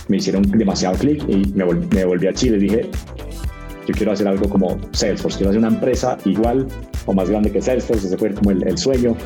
me 0.08 0.18
hicieron 0.18 0.42
demasiado 0.42 0.96
clic 0.96 1.22
y 1.28 1.52
me, 1.54 1.64
me 1.64 2.04
volví 2.04 2.26
a 2.26 2.34
Chile 2.34 2.58
dije, 2.58 2.90
yo 3.86 3.94
quiero 3.94 4.12
hacer 4.12 4.28
algo 4.28 4.48
como 4.48 4.78
Salesforce, 4.92 5.38
quiero 5.38 5.50
hacer 5.50 5.58
una 5.58 5.68
empresa 5.68 6.18
igual 6.24 6.66
o 7.06 7.12
más 7.12 7.30
grande 7.30 7.50
que 7.50 7.60
Salesforce, 7.60 8.06
ese 8.06 8.16
fue 8.16 8.32
como 8.32 8.50
el, 8.50 8.66
el 8.66 8.78
sueño. 8.78 9.16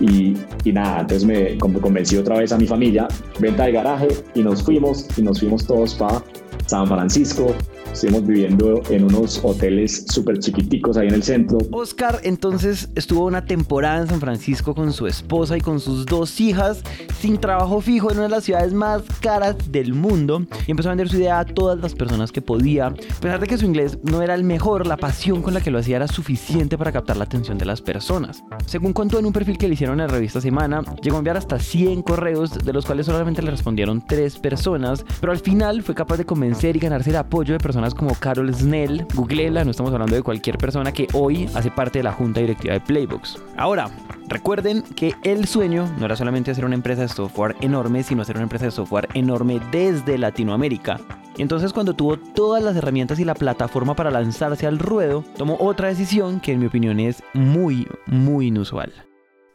Y, 0.00 0.34
y, 0.62 0.72
nada, 0.72 1.00
entonces 1.00 1.24
me 1.24 1.58
convencí 1.58 2.16
otra 2.16 2.38
vez 2.38 2.52
a 2.52 2.56
mi 2.56 2.68
familia, 2.68 3.08
venta 3.40 3.64
de 3.64 3.72
garaje 3.72 4.08
y 4.34 4.42
nos 4.42 4.62
fuimos 4.62 5.08
y 5.16 5.22
nos 5.22 5.40
fuimos 5.40 5.66
todos 5.66 5.94
para 5.96 6.22
San 6.66 6.86
Francisco, 6.86 7.52
estuvimos 7.92 8.26
viviendo 8.26 8.82
en 8.90 9.04
unos 9.04 9.40
hoteles 9.42 10.06
súper 10.08 10.38
chiquiticos 10.38 10.96
ahí 10.96 11.08
en 11.08 11.14
el 11.14 11.22
centro. 11.22 11.58
Oscar 11.72 12.20
entonces 12.22 12.88
estuvo 12.94 13.26
una 13.26 13.44
temporada 13.44 14.00
en 14.02 14.08
San 14.08 14.20
Francisco 14.20 14.74
con 14.74 14.92
su 14.92 15.06
esposa 15.06 15.56
y 15.56 15.60
con 15.60 15.80
sus 15.80 16.06
dos 16.06 16.40
hijas, 16.40 16.82
sin 17.20 17.38
trabajo 17.38 17.80
fijo 17.80 18.10
en 18.10 18.18
una 18.18 18.24
de 18.24 18.30
las 18.30 18.44
ciudades 18.44 18.72
más 18.72 19.02
caras 19.20 19.56
del 19.70 19.94
mundo 19.94 20.46
y 20.66 20.70
empezó 20.70 20.88
a 20.88 20.92
vender 20.92 21.08
su 21.08 21.16
idea 21.16 21.40
a 21.40 21.44
todas 21.44 21.78
las 21.78 21.94
personas 21.94 22.32
que 22.32 22.42
podía. 22.42 22.86
A 22.86 23.20
pesar 23.20 23.40
de 23.40 23.46
que 23.46 23.58
su 23.58 23.66
inglés 23.66 23.98
no 24.02 24.22
era 24.22 24.34
el 24.34 24.44
mejor, 24.44 24.86
la 24.86 24.96
pasión 24.96 25.42
con 25.42 25.54
la 25.54 25.60
que 25.60 25.70
lo 25.70 25.78
hacía 25.78 25.96
era 25.96 26.08
suficiente 26.08 26.78
para 26.78 26.92
captar 26.92 27.16
la 27.16 27.24
atención 27.24 27.58
de 27.58 27.64
las 27.64 27.80
personas. 27.80 28.42
Según 28.66 28.92
contó 28.92 29.18
en 29.18 29.26
un 29.26 29.32
perfil 29.32 29.58
que 29.58 29.66
le 29.66 29.74
hicieron 29.74 30.00
en 30.00 30.06
la 30.06 30.12
revista 30.12 30.40
Semana, 30.40 30.82
llegó 31.02 31.16
a 31.16 31.18
enviar 31.18 31.36
hasta 31.36 31.58
100 31.58 32.02
correos, 32.02 32.64
de 32.64 32.72
los 32.72 32.86
cuales 32.86 33.06
solamente 33.06 33.42
le 33.42 33.50
respondieron 33.50 34.04
3 34.06 34.38
personas, 34.38 35.04
pero 35.20 35.32
al 35.32 35.38
final 35.38 35.82
fue 35.82 35.94
capaz 35.94 36.16
de 36.16 36.24
convencer 36.24 36.76
y 36.76 36.80
ganarse 36.80 37.10
el 37.10 37.16
apoyo 37.16 37.54
de 37.54 37.58
personas 37.58 37.77
como 37.96 38.14
Carol 38.14 38.52
Snell, 38.52 39.06
googleela, 39.14 39.64
no 39.64 39.70
estamos 39.70 39.92
hablando 39.92 40.16
de 40.16 40.22
cualquier 40.22 40.58
persona 40.58 40.92
que 40.92 41.06
hoy 41.14 41.48
hace 41.54 41.70
parte 41.70 42.00
de 42.00 42.02
la 42.02 42.12
junta 42.12 42.40
directiva 42.40 42.74
de 42.74 42.80
Playbooks. 42.80 43.40
Ahora, 43.56 43.88
recuerden 44.26 44.82
que 44.96 45.14
el 45.22 45.46
sueño 45.46 45.88
no 45.98 46.06
era 46.06 46.16
solamente 46.16 46.50
hacer 46.50 46.64
una 46.64 46.74
empresa 46.74 47.02
de 47.02 47.08
software 47.08 47.54
enorme, 47.60 48.02
sino 48.02 48.22
hacer 48.22 48.36
una 48.36 48.42
empresa 48.42 48.64
de 48.64 48.72
software 48.72 49.08
enorme 49.14 49.60
desde 49.70 50.18
Latinoamérica. 50.18 50.98
Entonces 51.38 51.72
cuando 51.72 51.94
tuvo 51.94 52.18
todas 52.18 52.62
las 52.64 52.76
herramientas 52.76 53.20
y 53.20 53.24
la 53.24 53.34
plataforma 53.34 53.94
para 53.94 54.10
lanzarse 54.10 54.66
al 54.66 54.80
ruedo, 54.80 55.24
tomó 55.36 55.56
otra 55.60 55.88
decisión 55.88 56.40
que 56.40 56.52
en 56.52 56.60
mi 56.60 56.66
opinión 56.66 56.98
es 56.98 57.22
muy, 57.32 57.86
muy 58.06 58.48
inusual. 58.48 58.92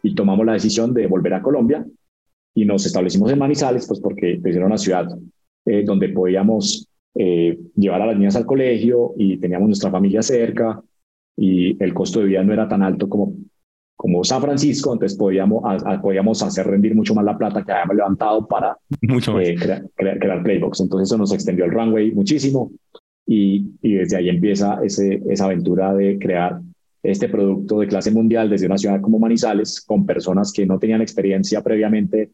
Y 0.01 0.15
tomamos 0.15 0.45
la 0.45 0.53
decisión 0.53 0.93
de 0.93 1.07
volver 1.07 1.33
a 1.33 1.41
Colombia 1.41 1.85
y 2.55 2.63
nos 2.63 2.85
establecimos 2.85 3.31
en 3.31 3.39
Manizales, 3.39 3.85
pues 3.85 3.99
porque 3.99 4.39
era 4.43 4.65
una 4.65 4.77
ciudad 4.77 5.07
eh, 5.65 5.83
donde 5.85 6.09
podíamos 6.09 6.87
eh, 7.15 7.59
llevar 7.75 8.01
a 8.01 8.07
las 8.07 8.17
niñas 8.17 8.35
al 8.35 8.45
colegio 8.45 9.13
y 9.17 9.37
teníamos 9.37 9.67
nuestra 9.67 9.91
familia 9.91 10.21
cerca 10.21 10.81
y 11.37 11.81
el 11.83 11.93
costo 11.93 12.19
de 12.19 12.25
vida 12.25 12.43
no 12.43 12.53
era 12.53 12.67
tan 12.67 12.81
alto 12.81 13.07
como, 13.07 13.33
como 13.95 14.23
San 14.23 14.41
Francisco, 14.41 14.93
entonces 14.93 15.17
podíamos, 15.17 15.63
podíamos 16.01 16.41
hacer 16.43 16.67
rendir 16.67 16.95
mucho 16.95 17.13
más 17.13 17.25
la 17.25 17.37
plata 17.37 17.63
que 17.63 17.71
habíamos 17.71 17.95
levantado 17.95 18.47
para 18.47 18.77
eh, 19.01 19.55
crear, 19.95 20.43
Playbox. 20.43 20.81
Entonces 20.81 21.09
eso 21.09 21.17
nos 21.17 21.33
extendió 21.33 21.65
el 21.65 21.71
runway 21.71 22.11
muchísimo 22.11 22.71
y, 23.25 23.71
y 23.81 23.93
desde 23.93 24.17
ahí 24.17 24.29
empieza 24.29 24.79
ese, 24.83 25.21
esa 25.29 25.45
aventura 25.45 25.93
de 25.93 26.17
crear 26.19 26.59
este 27.03 27.27
producto 27.27 27.79
de 27.79 27.87
clase 27.87 28.11
mundial 28.11 28.49
desde 28.49 28.65
una 28.65 28.77
ciudad 28.77 29.01
como 29.01 29.19
Manizales 29.19 29.81
con 29.81 30.05
personas 30.05 30.53
que 30.53 30.65
no 30.65 30.79
tenían 30.79 31.01
experiencia 31.01 31.61
previamente 31.61 32.31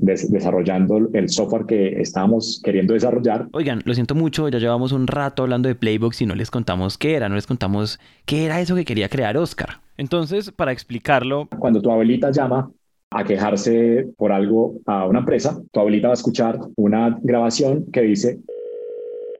desarrollando 0.00 1.08
el 1.12 1.28
software 1.28 1.66
que 1.66 2.00
estábamos 2.00 2.60
queriendo 2.64 2.94
desarrollar. 2.94 3.48
Oigan, 3.52 3.82
lo 3.84 3.94
siento 3.94 4.14
mucho, 4.14 4.48
ya 4.48 4.58
llevamos 4.58 4.92
un 4.92 5.06
rato 5.06 5.42
hablando 5.42 5.68
de 5.68 5.74
Playbox 5.74 6.22
y 6.22 6.26
no 6.26 6.34
les 6.34 6.50
contamos 6.50 6.98
qué 6.98 7.14
era, 7.14 7.28
no 7.28 7.34
les 7.34 7.46
contamos 7.46 7.98
qué 8.24 8.44
era 8.44 8.60
eso 8.60 8.74
que 8.74 8.84
quería 8.84 9.08
crear 9.08 9.36
Oscar. 9.36 9.80
Entonces, 9.96 10.50
para 10.50 10.72
explicarlo... 10.72 11.48
Cuando 11.58 11.80
tu 11.80 11.90
abuelita 11.90 12.30
llama 12.30 12.70
a 13.10 13.24
quejarse 13.24 14.08
por 14.16 14.32
algo 14.32 14.74
a 14.86 15.06
una 15.06 15.20
empresa, 15.20 15.60
tu 15.72 15.80
abuelita 15.80 16.08
va 16.08 16.12
a 16.12 16.14
escuchar 16.14 16.58
una 16.76 17.18
grabación 17.22 17.86
que 17.92 18.02
dice, 18.02 18.38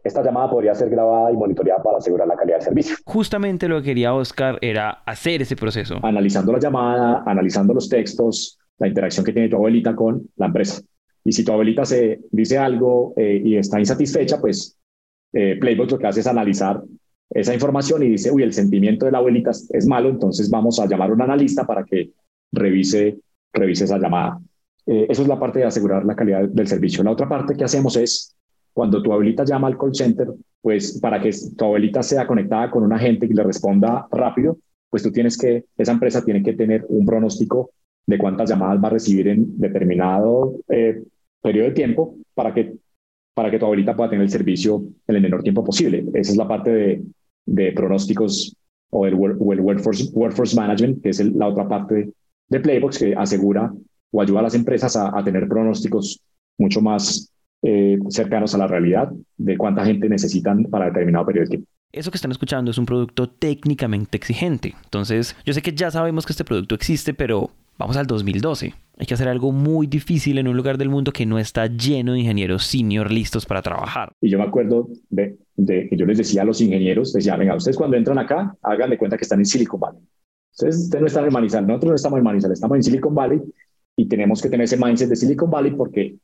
esta 0.02 0.22
llamada 0.22 0.50
podría 0.50 0.74
ser 0.74 0.90
grabada 0.90 1.30
y 1.30 1.36
monitoreada 1.36 1.82
para 1.82 1.98
asegurar 1.98 2.26
la 2.26 2.36
calidad 2.36 2.56
del 2.56 2.64
servicio. 2.64 2.96
Justamente 3.04 3.68
lo 3.68 3.80
que 3.80 3.86
quería 3.88 4.14
Oscar 4.14 4.58
era 4.60 5.02
hacer 5.06 5.42
ese 5.42 5.56
proceso. 5.56 5.98
Analizando 6.02 6.52
la 6.52 6.58
llamada, 6.58 7.22
analizando 7.26 7.74
los 7.74 7.88
textos, 7.88 8.58
la 8.80 8.88
interacción 8.88 9.24
que 9.24 9.32
tiene 9.32 9.48
tu 9.48 9.56
abuelita 9.56 9.94
con 9.94 10.28
la 10.36 10.46
empresa. 10.46 10.82
Y 11.22 11.32
si 11.32 11.44
tu 11.44 11.52
abuelita 11.52 11.84
se 11.84 12.20
dice 12.32 12.58
algo 12.58 13.14
eh, 13.16 13.40
y 13.44 13.56
está 13.56 13.78
insatisfecha, 13.78 14.40
pues 14.40 14.76
eh, 15.32 15.56
Playbox 15.60 15.92
lo 15.92 15.98
que 15.98 16.06
hace 16.06 16.20
es 16.20 16.26
analizar 16.26 16.82
esa 17.28 17.54
información 17.54 18.02
y 18.02 18.08
dice, 18.08 18.32
uy, 18.32 18.42
el 18.42 18.52
sentimiento 18.52 19.06
de 19.06 19.12
la 19.12 19.18
abuelita 19.18 19.50
es 19.50 19.86
malo, 19.86 20.08
entonces 20.08 20.50
vamos 20.50 20.80
a 20.80 20.86
llamar 20.86 21.10
a 21.10 21.12
un 21.12 21.22
analista 21.22 21.64
para 21.64 21.84
que 21.84 22.10
revise, 22.50 23.18
revise 23.52 23.84
esa 23.84 23.98
llamada. 23.98 24.40
Eh, 24.86 25.06
eso 25.08 25.22
es 25.22 25.28
la 25.28 25.38
parte 25.38 25.60
de 25.60 25.66
asegurar 25.66 26.04
la 26.04 26.16
calidad 26.16 26.48
del 26.48 26.66
servicio. 26.66 27.04
La 27.04 27.12
otra 27.12 27.28
parte 27.28 27.54
que 27.54 27.64
hacemos 27.64 27.96
es, 27.96 28.34
cuando 28.72 29.02
tu 29.02 29.12
abuelita 29.12 29.44
llama 29.44 29.68
al 29.68 29.78
call 29.78 29.94
center, 29.94 30.28
pues 30.60 30.98
para 31.00 31.20
que 31.20 31.30
tu 31.56 31.64
abuelita 31.64 32.02
sea 32.02 32.26
conectada 32.26 32.70
con 32.70 32.82
un 32.82 32.92
agente 32.92 33.26
y 33.26 33.34
le 33.34 33.44
responda 33.44 34.08
rápido, 34.10 34.58
pues 34.88 35.02
tú 35.02 35.12
tienes 35.12 35.38
que, 35.38 35.66
esa 35.76 35.92
empresa 35.92 36.24
tiene 36.24 36.42
que 36.42 36.54
tener 36.54 36.84
un 36.88 37.06
pronóstico 37.06 37.70
de 38.06 38.18
cuántas 38.18 38.50
llamadas 38.50 38.82
va 38.82 38.88
a 38.88 38.92
recibir 38.92 39.28
en 39.28 39.58
determinado 39.58 40.56
eh, 40.68 41.02
periodo 41.42 41.68
de 41.68 41.74
tiempo 41.74 42.16
para 42.34 42.52
que, 42.52 42.74
para 43.34 43.50
que 43.50 43.58
tu 43.58 43.64
abuelita 43.64 43.96
pueda 43.96 44.10
tener 44.10 44.24
el 44.24 44.30
servicio 44.30 44.82
en 45.06 45.16
el 45.16 45.22
menor 45.22 45.42
tiempo 45.42 45.64
posible. 45.64 46.04
Esa 46.14 46.32
es 46.32 46.36
la 46.36 46.48
parte 46.48 47.02
de, 47.46 47.72
pronósticos 47.72 48.56
o 48.90 49.06
el, 49.06 49.14
workforce, 49.14 50.10
workforce, 50.12 50.56
management, 50.56 51.02
que 51.02 51.10
es 51.10 51.24
la 51.24 51.48
otra 51.48 51.68
parte 51.68 52.12
de 52.48 52.60
Playbox 52.60 52.98
que 52.98 53.14
asegura 53.14 53.72
o 54.10 54.22
ayuda 54.22 54.40
a 54.40 54.44
las 54.44 54.54
empresas 54.54 54.96
a, 54.96 55.16
a 55.16 55.22
tener 55.22 55.46
pronósticos 55.46 56.20
mucho 56.58 56.80
más 56.80 57.32
eh, 57.62 57.98
cercanos 58.08 58.54
a 58.54 58.58
la 58.58 58.66
realidad 58.66 59.12
de 59.36 59.58
cuánta 59.58 59.84
gente 59.84 60.08
necesitan 60.08 60.64
para 60.64 60.86
determinado 60.86 61.26
periodo 61.26 61.44
de 61.44 61.50
tiempo. 61.50 61.68
Eso 61.92 62.10
que 62.10 62.16
están 62.16 62.30
escuchando 62.30 62.70
es 62.70 62.78
un 62.78 62.86
producto 62.86 63.28
técnicamente 63.28 64.16
exigente. 64.16 64.74
Entonces, 64.84 65.36
yo 65.44 65.52
sé 65.52 65.60
que 65.60 65.72
ya 65.72 65.90
sabemos 65.90 66.24
que 66.24 66.32
este 66.32 66.44
producto 66.44 66.74
existe, 66.74 67.12
pero 67.12 67.50
vamos 67.80 67.96
al 67.96 68.06
2012. 68.06 68.74
Hay 68.98 69.06
que 69.06 69.14
hacer 69.14 69.26
algo 69.26 69.52
muy 69.52 69.86
difícil 69.86 70.36
en 70.36 70.46
un 70.46 70.56
lugar 70.56 70.76
del 70.76 70.90
mundo 70.90 71.12
que 71.12 71.24
no 71.24 71.38
está 71.38 71.66
lleno 71.66 72.12
de 72.12 72.20
ingenieros 72.20 72.64
senior 72.66 73.10
listos 73.10 73.46
para 73.46 73.62
trabajar. 73.62 74.12
Y 74.20 74.28
yo 74.28 74.38
me 74.38 74.44
acuerdo 74.44 74.88
de, 75.08 75.38
que 75.56 75.96
yo 75.96 76.04
les 76.04 76.18
decía 76.18 76.42
a 76.42 76.44
los 76.44 76.60
ingenieros, 76.60 77.14
decía, 77.14 77.36
venga, 77.36 77.56
ustedes 77.56 77.78
cuando 77.78 77.96
entran 77.96 78.18
acá, 78.18 78.54
hagan 78.62 78.90
de 78.90 78.98
cuenta 78.98 79.16
que 79.16 79.22
están 79.22 79.38
en 79.38 79.46
Silicon 79.46 79.80
Valley. 79.80 80.02
Ustedes, 80.52 80.76
ustedes 80.76 81.00
no 81.00 81.06
están 81.06 81.24
en 81.24 81.32
Manizales, 81.32 81.68
nosotros 81.68 81.88
no 81.88 81.96
estamos 81.96 82.18
en 82.18 82.24
Manizales, 82.24 82.56
estamos 82.58 82.76
en 82.76 82.82
Silicon 82.82 83.14
Valley 83.14 83.40
y 83.96 84.06
tenemos 84.06 84.42
que 84.42 84.50
tener 84.50 84.64
ese 84.64 84.76
mindset 84.76 85.08
de 85.08 85.16
Silicon 85.16 85.50
Valley 85.50 85.70
porque, 85.70 86.16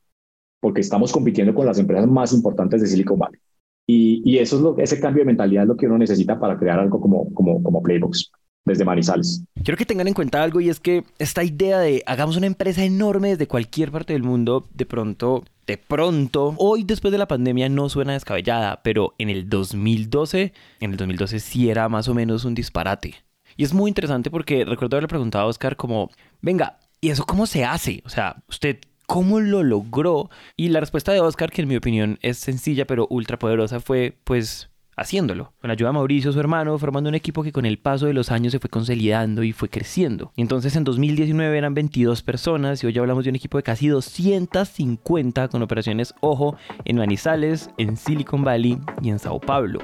porque 0.60 0.82
estamos 0.82 1.10
compitiendo 1.10 1.54
con 1.54 1.64
las 1.64 1.78
empresas 1.78 2.06
más 2.06 2.34
importantes 2.34 2.82
de 2.82 2.86
Silicon 2.86 3.18
Valley. 3.18 3.40
Y, 3.86 4.20
y 4.30 4.38
eso 4.38 4.56
es 4.56 4.62
lo, 4.62 4.76
ese 4.76 5.00
cambio 5.00 5.22
de 5.22 5.28
mentalidad 5.28 5.62
es 5.62 5.68
lo 5.68 5.76
que 5.76 5.86
uno 5.86 5.96
necesita 5.96 6.38
para 6.38 6.58
crear 6.58 6.78
algo 6.78 7.00
como, 7.00 7.32
como, 7.32 7.62
como 7.62 7.82
Playbox 7.82 8.30
desde 8.66 8.84
Manizales. 8.84 9.42
Quiero 9.64 9.78
que 9.78 9.86
tengan 9.86 10.08
en 10.08 10.14
cuenta 10.14 10.42
algo 10.42 10.60
y 10.60 10.68
es 10.68 10.80
que 10.80 11.04
esta 11.18 11.42
idea 11.42 11.78
de 11.78 12.02
hagamos 12.04 12.36
una 12.36 12.46
empresa 12.46 12.84
enorme 12.84 13.30
desde 13.30 13.46
cualquier 13.46 13.90
parte 13.90 14.12
del 14.12 14.22
mundo, 14.22 14.68
de 14.74 14.84
pronto, 14.84 15.44
de 15.66 15.78
pronto, 15.78 16.54
hoy 16.58 16.84
después 16.84 17.12
de 17.12 17.18
la 17.18 17.28
pandemia 17.28 17.68
no 17.68 17.88
suena 17.88 18.12
descabellada, 18.12 18.82
pero 18.82 19.14
en 19.18 19.30
el 19.30 19.48
2012, 19.48 20.52
en 20.80 20.90
el 20.90 20.96
2012 20.96 21.40
sí 21.40 21.70
era 21.70 21.88
más 21.88 22.08
o 22.08 22.14
menos 22.14 22.44
un 22.44 22.54
disparate. 22.54 23.14
Y 23.56 23.64
es 23.64 23.72
muy 23.72 23.88
interesante 23.88 24.30
porque 24.30 24.64
recuerdo 24.64 24.96
haberle 24.96 25.08
preguntado 25.08 25.44
a 25.44 25.48
Oscar 25.48 25.76
como, 25.76 26.10
venga, 26.42 26.78
¿y 27.00 27.08
eso 27.08 27.24
cómo 27.24 27.46
se 27.46 27.64
hace? 27.64 28.02
O 28.04 28.10
sea, 28.10 28.42
usted 28.48 28.78
¿Cómo 29.06 29.38
lo 29.38 29.62
logró? 29.62 30.30
Y 30.56 30.70
la 30.70 30.80
respuesta 30.80 31.12
de 31.12 31.20
Oscar, 31.20 31.52
que 31.52 31.62
en 31.62 31.68
mi 31.68 31.76
opinión 31.76 32.18
es 32.22 32.38
sencilla 32.38 32.88
pero 32.88 33.06
ultra 33.08 33.38
poderosa, 33.38 33.78
fue 33.78 34.18
pues 34.24 34.68
haciéndolo, 34.96 35.52
con 35.60 35.68
la 35.68 35.74
ayuda 35.74 35.90
de 35.90 35.94
Mauricio, 35.94 36.32
su 36.32 36.40
hermano, 36.40 36.78
formando 36.78 37.08
un 37.08 37.14
equipo 37.14 37.42
que 37.42 37.52
con 37.52 37.66
el 37.66 37.78
paso 37.78 38.06
de 38.06 38.14
los 38.14 38.30
años 38.30 38.52
se 38.52 38.58
fue 38.58 38.70
consolidando 38.70 39.42
y 39.42 39.52
fue 39.52 39.68
creciendo. 39.68 40.32
Y 40.34 40.42
entonces 40.42 40.74
en 40.74 40.84
2019 40.84 41.56
eran 41.56 41.74
22 41.74 42.22
personas 42.22 42.82
y 42.82 42.86
hoy 42.86 42.98
hablamos 42.98 43.24
de 43.24 43.30
un 43.30 43.36
equipo 43.36 43.58
de 43.58 43.62
casi 43.62 43.88
250 43.88 45.48
con 45.48 45.62
operaciones, 45.62 46.14
ojo, 46.20 46.56
en 46.84 46.96
Manizales, 46.96 47.70
en 47.78 47.96
Silicon 47.96 48.42
Valley 48.42 48.78
y 49.02 49.10
en 49.10 49.18
Sao 49.18 49.38
Paulo. 49.38 49.80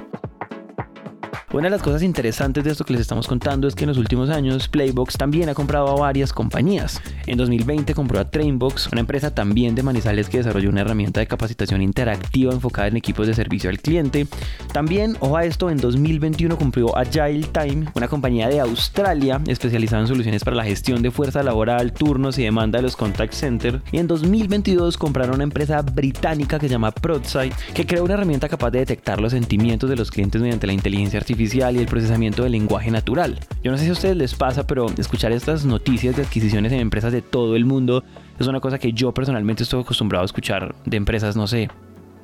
Una 1.53 1.65
de 1.65 1.69
las 1.69 1.83
cosas 1.83 2.01
interesantes 2.01 2.63
de 2.63 2.71
esto 2.71 2.83
que 2.83 2.93
les 2.93 3.01
estamos 3.03 3.27
contando 3.27 3.67
es 3.67 3.75
que 3.75 3.83
en 3.83 3.89
los 3.89 3.99
últimos 3.99 4.31
años 4.31 4.67
Playbox 4.67 5.17
también 5.17 5.49
ha 5.49 5.53
comprado 5.53 5.87
a 5.87 5.93
varias 5.93 6.33
compañías. 6.33 6.99
En 7.27 7.37
2020 7.37 7.93
compró 7.93 8.19
a 8.19 8.27
Trainbox, 8.27 8.91
una 8.91 9.01
empresa 9.01 9.35
también 9.35 9.75
de 9.75 9.83
Manizales 9.83 10.29
que 10.29 10.39
desarrolló 10.39 10.69
una 10.69 10.81
herramienta 10.81 11.19
de 11.19 11.27
capacitación 11.27 11.83
interactiva 11.83 12.51
enfocada 12.51 12.87
en 12.87 12.97
equipos 12.97 13.27
de 13.27 13.35
servicio 13.35 13.69
al 13.69 13.77
cliente. 13.77 14.25
También, 14.71 15.15
ojo 15.19 15.37
a 15.37 15.45
esto, 15.45 15.69
en 15.69 15.77
2021 15.77 16.57
compró 16.57 16.97
Agile 16.97 17.45
Time, 17.53 17.85
una 17.93 18.07
compañía 18.07 18.49
de 18.49 18.59
Australia 18.59 19.39
especializada 19.45 20.01
en 20.01 20.07
soluciones 20.07 20.43
para 20.43 20.55
la 20.55 20.65
gestión 20.65 21.03
de 21.03 21.11
fuerza 21.11 21.43
laboral, 21.43 21.93
turnos 21.93 22.39
y 22.39 22.43
demanda 22.43 22.79
de 22.79 22.83
los 22.83 22.95
contact 22.95 23.33
center. 23.33 23.79
Y 23.91 23.99
en 23.99 24.07
2022 24.07 24.97
compraron 24.97 25.35
una 25.35 25.43
empresa 25.43 25.83
británica 25.83 26.57
que 26.57 26.67
se 26.67 26.71
llama 26.71 26.91
Prodside, 26.91 27.53
que 27.75 27.85
creó 27.85 28.05
una 28.05 28.15
herramienta 28.15 28.49
capaz 28.49 28.71
de 28.71 28.79
detectar 28.79 29.21
los 29.21 29.33
sentimientos 29.33 29.87
de 29.87 29.97
los 29.97 30.09
clientes 30.09 30.41
mediante 30.41 30.65
la 30.65 30.73
inteligencia 30.73 31.19
artificial 31.19 31.42
y 31.43 31.79
el 31.79 31.87
procesamiento 31.87 32.43
del 32.43 32.53
lenguaje 32.53 32.89
natural. 32.89 33.39
Yo 33.63 33.71
no 33.71 33.77
sé 33.77 33.83
si 33.83 33.89
a 33.89 33.93
ustedes 33.93 34.15
les 34.15 34.33
pasa, 34.33 34.65
pero 34.65 34.85
escuchar 34.97 35.33
estas 35.33 35.65
noticias 35.65 36.15
de 36.15 36.23
adquisiciones 36.23 36.71
en 36.71 36.79
empresas 36.79 37.11
de 37.11 37.21
todo 37.21 37.55
el 37.55 37.65
mundo 37.65 38.03
es 38.39 38.47
una 38.47 38.61
cosa 38.61 38.79
que 38.79 38.93
yo 38.93 39.13
personalmente 39.13 39.63
estoy 39.63 39.81
acostumbrado 39.81 40.23
a 40.23 40.25
escuchar 40.25 40.73
de 40.85 40.97
empresas, 40.97 41.35
no 41.35 41.47
sé, 41.47 41.69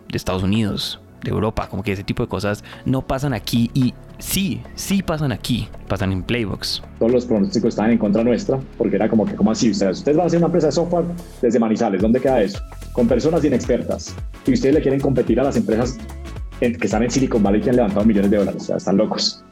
de 0.10 0.18
Estados 0.18 0.44
Unidos, 0.44 1.02
de 1.22 1.32
Europa, 1.32 1.68
como 1.68 1.84
que 1.84 1.92
ese 1.92 2.04
tipo 2.04 2.24
de 2.24 2.30
cosas 2.30 2.64
no 2.86 3.02
pasan 3.02 3.34
aquí 3.34 3.70
y 3.74 3.94
sí, 4.20 4.62
sí 4.76 5.04
pasan 5.04 5.34
aquí, 5.34 5.68
pasan 5.90 6.14
en 6.14 6.24
Playbox. 6.24 6.82
Todos 6.98 7.12
los 7.12 7.26
pronósticos 7.26 7.70
estaban 7.70 7.92
en 7.92 7.98
contra 7.98 8.24
nuestra, 8.24 8.58
porque 8.78 8.96
era 8.96 9.10
como 9.10 9.26
que, 9.26 9.36
¿cómo 9.36 9.52
así? 9.52 9.70
Ustedes, 9.70 9.98
ustedes 9.98 10.16
van 10.16 10.24
a 10.24 10.28
hacer 10.28 10.38
una 10.38 10.48
empresa 10.48 10.68
de 10.68 10.74
software 10.74 11.06
desde 11.42 11.60
Manizales, 11.60 12.02
¿dónde 12.02 12.22
queda 12.22 12.42
eso? 12.42 12.60
Con 12.94 13.08
personas 13.08 13.44
inexpertas. 13.44 14.16
Y 14.48 14.54
ustedes 14.54 14.76
le 14.76 14.82
quieren 14.82 15.02
competir 15.02 15.40
a 15.42 15.44
las 15.44 15.58
empresas 15.58 15.98
que 16.60 16.86
están 16.86 17.04
en 17.04 17.12
Silicon 17.12 17.42
Valley 17.42 17.62
que 17.62 17.70
han 17.70 17.78
levantado 17.78 18.06
millones 18.06 18.32
de 18.32 18.38
dólares, 18.38 18.64
o 18.64 18.66
sea, 18.66 18.78
están 18.78 18.98
locos. 18.98 19.44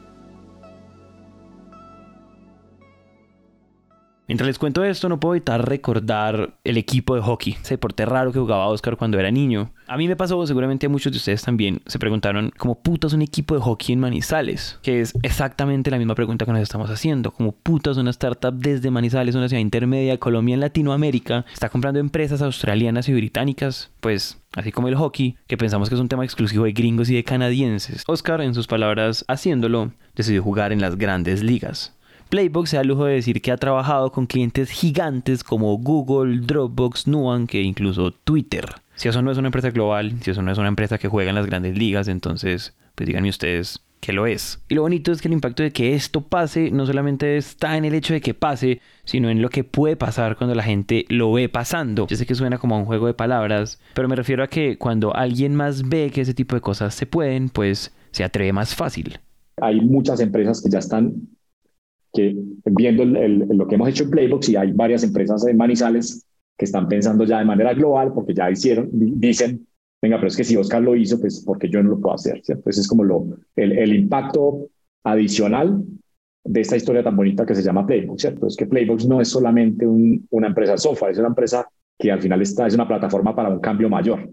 Mientras 4.28 4.46
les 4.46 4.58
cuento 4.58 4.84
esto, 4.84 5.08
no 5.08 5.18
puedo 5.18 5.36
evitar 5.36 5.66
recordar 5.66 6.52
el 6.62 6.76
equipo 6.76 7.14
de 7.14 7.22
hockey, 7.22 7.54
ese 7.54 7.74
deporte 7.74 8.04
raro 8.04 8.30
que 8.30 8.38
jugaba 8.38 8.66
Oscar 8.66 8.98
cuando 8.98 9.18
era 9.18 9.30
niño. 9.30 9.72
A 9.86 9.96
mí 9.96 10.06
me 10.06 10.16
pasó, 10.16 10.46
seguramente 10.46 10.84
a 10.84 10.90
muchos 10.90 11.10
de 11.10 11.16
ustedes 11.16 11.40
también, 11.40 11.80
se 11.86 11.98
preguntaron, 11.98 12.52
¿cómo 12.58 12.74
putas 12.74 13.14
un 13.14 13.22
equipo 13.22 13.54
de 13.54 13.62
hockey 13.62 13.94
en 13.94 14.00
Manizales? 14.00 14.78
Que 14.82 15.00
es 15.00 15.14
exactamente 15.22 15.90
la 15.90 15.96
misma 15.96 16.14
pregunta 16.14 16.44
que 16.44 16.52
nos 16.52 16.60
estamos 16.60 16.90
haciendo. 16.90 17.30
¿Cómo 17.30 17.52
putas 17.52 17.96
una 17.96 18.10
startup 18.10 18.52
desde 18.52 18.90
Manizales, 18.90 19.34
una 19.34 19.48
ciudad 19.48 19.62
intermedia 19.62 20.12
de 20.12 20.18
Colombia 20.18 20.52
en 20.52 20.60
Latinoamérica, 20.60 21.46
está 21.50 21.70
comprando 21.70 21.98
empresas 21.98 22.42
australianas 22.42 23.08
y 23.08 23.14
británicas? 23.14 23.90
Pues 24.00 24.38
así 24.54 24.72
como 24.72 24.88
el 24.88 24.96
hockey, 24.96 25.36
que 25.46 25.56
pensamos 25.56 25.88
que 25.88 25.94
es 25.94 26.00
un 26.02 26.08
tema 26.08 26.24
exclusivo 26.24 26.64
de 26.64 26.72
gringos 26.72 27.08
y 27.08 27.14
de 27.14 27.24
canadienses. 27.24 28.04
Oscar, 28.06 28.42
en 28.42 28.52
sus 28.52 28.66
palabras, 28.66 29.24
haciéndolo, 29.26 29.92
decidió 30.14 30.42
jugar 30.42 30.72
en 30.72 30.82
las 30.82 30.96
grandes 30.96 31.42
ligas. 31.42 31.94
Playbox 32.28 32.70
se 32.70 32.76
da 32.76 32.82
el 32.82 32.88
lujo 32.88 33.06
de 33.06 33.14
decir 33.14 33.40
que 33.40 33.50
ha 33.50 33.56
trabajado 33.56 34.12
con 34.12 34.26
clientes 34.26 34.70
gigantes 34.70 35.42
como 35.42 35.76
Google, 35.78 36.40
Dropbox, 36.40 37.06
Nuance 37.06 37.58
e 37.58 37.62
incluso 37.62 38.10
Twitter. 38.12 38.66
Si 38.96 39.08
eso 39.08 39.22
no 39.22 39.30
es 39.30 39.38
una 39.38 39.48
empresa 39.48 39.70
global, 39.70 40.14
si 40.22 40.30
eso 40.30 40.42
no 40.42 40.52
es 40.52 40.58
una 40.58 40.68
empresa 40.68 40.98
que 40.98 41.08
juega 41.08 41.30
en 41.30 41.36
las 41.36 41.46
grandes 41.46 41.78
ligas, 41.78 42.08
entonces, 42.08 42.74
pues 42.94 43.06
díganme 43.06 43.30
ustedes 43.30 43.80
que 44.00 44.12
lo 44.12 44.26
es. 44.26 44.60
Y 44.68 44.74
lo 44.74 44.82
bonito 44.82 45.10
es 45.10 45.20
que 45.20 45.28
el 45.28 45.34
impacto 45.34 45.62
de 45.62 45.72
que 45.72 45.94
esto 45.94 46.20
pase 46.20 46.70
no 46.70 46.86
solamente 46.86 47.36
está 47.36 47.76
en 47.76 47.84
el 47.84 47.94
hecho 47.94 48.12
de 48.12 48.20
que 48.20 48.34
pase, 48.34 48.80
sino 49.04 49.30
en 49.30 49.42
lo 49.42 49.48
que 49.48 49.64
puede 49.64 49.96
pasar 49.96 50.36
cuando 50.36 50.54
la 50.54 50.62
gente 50.62 51.04
lo 51.08 51.32
ve 51.32 51.48
pasando. 51.48 52.06
Yo 52.06 52.16
sé 52.16 52.26
que 52.26 52.34
suena 52.34 52.58
como 52.58 52.74
a 52.74 52.78
un 52.78 52.84
juego 52.84 53.06
de 53.06 53.14
palabras, 53.14 53.80
pero 53.94 54.08
me 54.08 54.16
refiero 54.16 54.42
a 54.42 54.48
que 54.48 54.76
cuando 54.78 55.14
alguien 55.16 55.54
más 55.54 55.88
ve 55.88 56.10
que 56.12 56.20
ese 56.20 56.34
tipo 56.34 56.54
de 56.54 56.60
cosas 56.60 56.94
se 56.94 57.06
pueden, 57.06 57.48
pues 57.48 57.92
se 58.10 58.22
atreve 58.22 58.52
más 58.52 58.74
fácil. 58.74 59.18
Hay 59.60 59.80
muchas 59.80 60.20
empresas 60.20 60.62
que 60.62 60.70
ya 60.70 60.78
están 60.78 61.14
que 62.12 62.36
viendo 62.64 63.04
lo 63.04 63.66
que 63.66 63.74
hemos 63.74 63.88
hecho 63.88 64.04
en 64.04 64.10
Playbox 64.10 64.48
y 64.48 64.56
hay 64.56 64.72
varias 64.72 65.02
empresas 65.04 65.46
en 65.46 65.56
Manizales 65.56 66.24
que 66.56 66.64
están 66.64 66.88
pensando 66.88 67.24
ya 67.24 67.38
de 67.38 67.44
manera 67.44 67.74
global 67.74 68.12
porque 68.12 68.34
ya 68.34 68.50
hicieron, 68.50 68.88
dicen, 68.92 69.66
venga, 70.02 70.16
pero 70.16 70.28
es 70.28 70.36
que 70.36 70.44
si 70.44 70.56
Oscar 70.56 70.82
lo 70.82 70.96
hizo, 70.96 71.20
pues 71.20 71.42
porque 71.44 71.68
yo 71.68 71.82
no 71.82 71.90
lo 71.90 72.00
puedo 72.00 72.14
hacer, 72.14 72.40
¿cierto? 72.42 72.68
Ese 72.68 72.80
es 72.80 72.88
como 72.88 73.04
lo, 73.04 73.26
el, 73.56 73.72
el 73.72 73.94
impacto 73.94 74.68
adicional 75.04 75.82
de 76.44 76.60
esta 76.60 76.76
historia 76.76 77.02
tan 77.02 77.16
bonita 77.16 77.44
que 77.44 77.54
se 77.54 77.62
llama 77.62 77.86
Playbox, 77.86 78.20
¿cierto? 78.20 78.46
Es 78.46 78.56
que 78.56 78.66
Playbox 78.66 79.06
no 79.06 79.20
es 79.20 79.28
solamente 79.28 79.86
una 79.86 80.46
empresa 80.46 80.72
de 80.72 80.78
software, 80.78 81.12
es 81.12 81.18
una 81.18 81.28
empresa 81.28 81.68
que 81.98 82.10
al 82.10 82.20
final 82.20 82.40
está, 82.42 82.66
es 82.66 82.74
una 82.74 82.88
plataforma 82.88 83.34
para 83.34 83.50
un 83.50 83.60
cambio 83.60 83.88
mayor. 83.88 84.28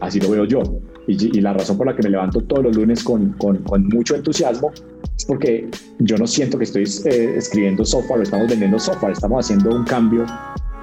Así 0.00 0.18
lo 0.18 0.30
veo 0.30 0.44
yo. 0.46 0.62
Y, 1.10 1.40
la 1.40 1.52
razón 1.52 1.76
por 1.76 1.86
la 1.88 1.96
que 1.96 2.02
me 2.04 2.10
levanto 2.10 2.40
todos 2.42 2.62
los 2.62 2.76
lunes 2.76 3.02
con, 3.02 3.32
con, 3.32 3.88
mucho 3.88 4.14
entusiasmo 4.14 4.70
es 5.16 5.24
porque 5.24 5.68
yo 5.98 6.16
no 6.16 6.26
siento 6.26 6.56
que 6.56 6.64
estoy 6.64 6.84
eh, 7.04 7.34
escribiendo 7.36 7.84
software 7.84 8.20
o 8.20 8.22
estamos 8.22 8.48
vendiendo 8.48 8.78
software, 8.78 9.12
estamos 9.12 9.44
haciendo 9.44 9.70
un 9.74 9.84
cambio 9.84 10.24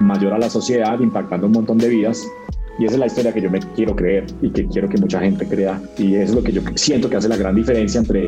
mayor 0.02 0.34
a 0.34 0.38
la 0.38 0.50
sociedad, 0.50 1.00
impactando 1.00 1.48
un 1.48 1.54
montón 1.54 1.78
de 1.78 1.88
vidas. 1.88 2.28
Y 2.78 2.86
esa 2.86 2.96
es 2.96 3.00
la 3.00 3.06
historia 3.08 3.34
que 3.34 3.42
yo 3.42 3.50
me 3.50 3.60
quiero 3.76 3.96
creer 3.96 4.26
y 4.42 4.52
que 4.52 4.68
quiero 4.68 4.90
que 4.90 4.98
mucha 4.98 5.20
gente 5.22 5.48
crea. 5.48 5.82
Y 5.98 6.16
eso 6.16 6.32
es 6.32 6.36
lo 6.36 6.44
que 6.44 6.52
yo 6.52 6.62
siento 6.76 7.10
que 7.10 7.16
hace 7.16 7.30
la 7.30 7.38
gran 7.38 7.56
diferencia 7.56 8.00
entre 8.00 8.28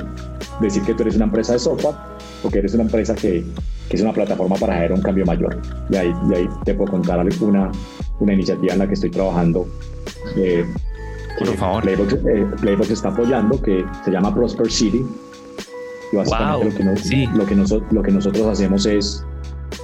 decir 0.61 0.81
que 0.83 0.93
tú 0.93 1.03
eres 1.03 1.17
una 1.17 1.25
empresa 1.25 1.53
de 1.53 1.59
software 1.59 1.95
o 2.43 2.49
que 2.49 2.59
eres 2.59 2.73
una 2.73 2.83
empresa 2.83 3.13
que, 3.13 3.43
que 3.89 3.95
es 3.95 4.01
una 4.01 4.13
plataforma 4.13 4.55
para 4.55 4.77
hacer 4.77 4.93
un 4.93 5.01
cambio 5.01 5.25
mayor. 5.25 5.61
Y 5.91 5.97
ahí, 5.97 6.13
y 6.31 6.33
ahí 6.33 6.49
te 6.63 6.73
puedo 6.73 6.91
contar 6.91 7.23
una, 7.41 7.71
una 8.19 8.33
iniciativa 8.33 8.73
en 8.73 8.79
la 8.79 8.87
que 8.87 8.93
estoy 8.93 9.11
trabajando. 9.11 9.67
Eh, 10.37 10.65
por 11.37 11.47
favor. 11.55 11.83
Playbox, 11.83 12.89
eh, 12.89 12.93
está 12.93 13.09
apoyando, 13.09 13.61
que 13.61 13.85
se 14.03 14.11
llama 14.11 14.33
Prosper 14.33 14.71
City. 14.71 15.05
Y 16.11 16.15
básicamente 16.15 16.65
lo, 16.65 16.75
que 16.75 16.83
lo, 16.83 17.45
que 17.45 17.55
lo 17.91 18.03
que 18.03 18.11
nosotros 18.11 18.47
hacemos 18.47 18.85
es 18.85 19.23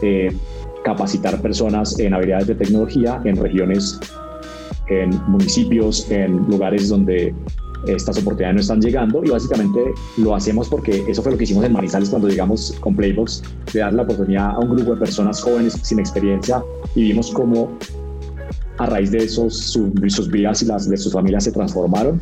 eh, 0.02 0.36
capacitar 0.84 1.40
personas 1.42 2.00
en 2.00 2.14
habilidades 2.14 2.48
de 2.48 2.56
tecnología 2.56 3.22
en 3.26 3.36
regiones, 3.36 4.00
en 4.88 5.10
municipios, 5.28 6.10
en 6.10 6.38
lugares 6.48 6.90
donde 6.90 7.34
estas 7.88 8.18
oportunidades 8.18 8.56
no 8.56 8.62
están 8.62 8.82
llegando 8.82 9.24
y 9.24 9.30
básicamente 9.30 9.80
lo 10.18 10.36
hacemos 10.36 10.70
porque 10.70 11.04
eso 11.08 11.22
fue 11.22 11.32
lo 11.32 11.38
que 11.38 11.44
hicimos 11.44 11.64
en 11.66 11.74
Manizales 11.74 12.10
cuando 12.10 12.28
llegamos 12.28 12.76
con 12.80 12.96
Playbox, 12.96 13.44
de 13.74 13.80
dar 13.80 13.94
la 13.94 14.04
oportunidad 14.04 14.52
a 14.52 14.60
un 14.60 14.76
grupo 14.76 14.94
de 14.94 15.00
personas 15.00 15.42
jóvenes 15.42 15.74
sin 15.84 16.00
experiencia 16.00 16.64
y 16.96 17.04
vimos 17.04 17.32
cómo 17.32 17.70
a 18.78 18.86
raíz 18.86 19.12
de 19.12 19.20
eso 19.20 19.50
sus 19.50 20.30
vidas 20.30 20.62
y 20.62 20.66
las 20.66 20.90
de 20.90 20.98
sus 20.98 21.14
familias 21.14 21.46
se 21.46 21.52
transformaron. 21.52 22.20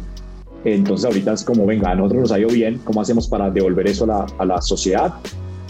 Entonces 0.66 1.06
ahorita 1.06 1.34
es 1.34 1.44
como, 1.44 1.66
venga, 1.66 1.92
a 1.92 1.96
nosotros 1.96 2.22
nos 2.22 2.32
ha 2.32 2.40
ido 2.40 2.50
bien, 2.50 2.80
¿cómo 2.84 3.02
hacemos 3.02 3.28
para 3.28 3.50
devolver 3.50 3.88
eso 3.88 4.06
a 4.06 4.08
la, 4.08 4.26
a 4.38 4.46
la 4.46 4.62
sociedad? 4.62 5.14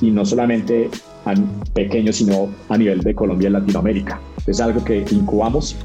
Y 0.02 0.12
no 0.12 0.26
solamente 0.26 0.89
a 1.26 1.34
pequeño, 1.74 2.12
sino 2.13 2.50
a 2.69 2.78
nivel 2.78 3.02
de 3.02 3.15
Colombia 3.15 3.50
y 3.50 3.52
Latinoamérica. 3.52 4.19
Es 4.46 4.60
algo 4.60 4.84
que 4.84 5.06
incubamos 5.12 5.76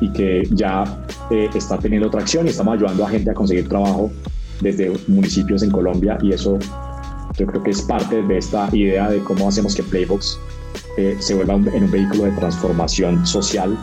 y 0.00 0.12
que 0.12 0.48
ya 0.52 0.84
eh, 1.30 1.48
está 1.54 1.78
teniendo 1.78 2.10
tracción 2.10 2.46
y 2.46 2.50
estamos 2.50 2.74
ayudando 2.74 3.04
a 3.04 3.08
gente 3.08 3.30
a 3.30 3.34
conseguir 3.34 3.68
trabajo 3.68 4.10
desde 4.60 4.92
municipios 5.08 5.62
en 5.62 5.70
Colombia 5.70 6.18
y 6.22 6.32
eso 6.32 6.58
yo 7.38 7.46
creo 7.46 7.62
que 7.62 7.70
es 7.70 7.82
parte 7.82 8.22
de 8.22 8.38
esta 8.38 8.68
idea 8.72 9.08
de 9.08 9.20
cómo 9.20 9.48
hacemos 9.48 9.74
que 9.74 9.82
Playbox 9.82 10.38
eh, 10.96 11.16
se 11.18 11.34
vuelva 11.34 11.54
en 11.54 11.84
un 11.84 11.90
vehículo 11.90 12.24
de 12.24 12.32
transformación 12.32 13.26
social. 13.26 13.78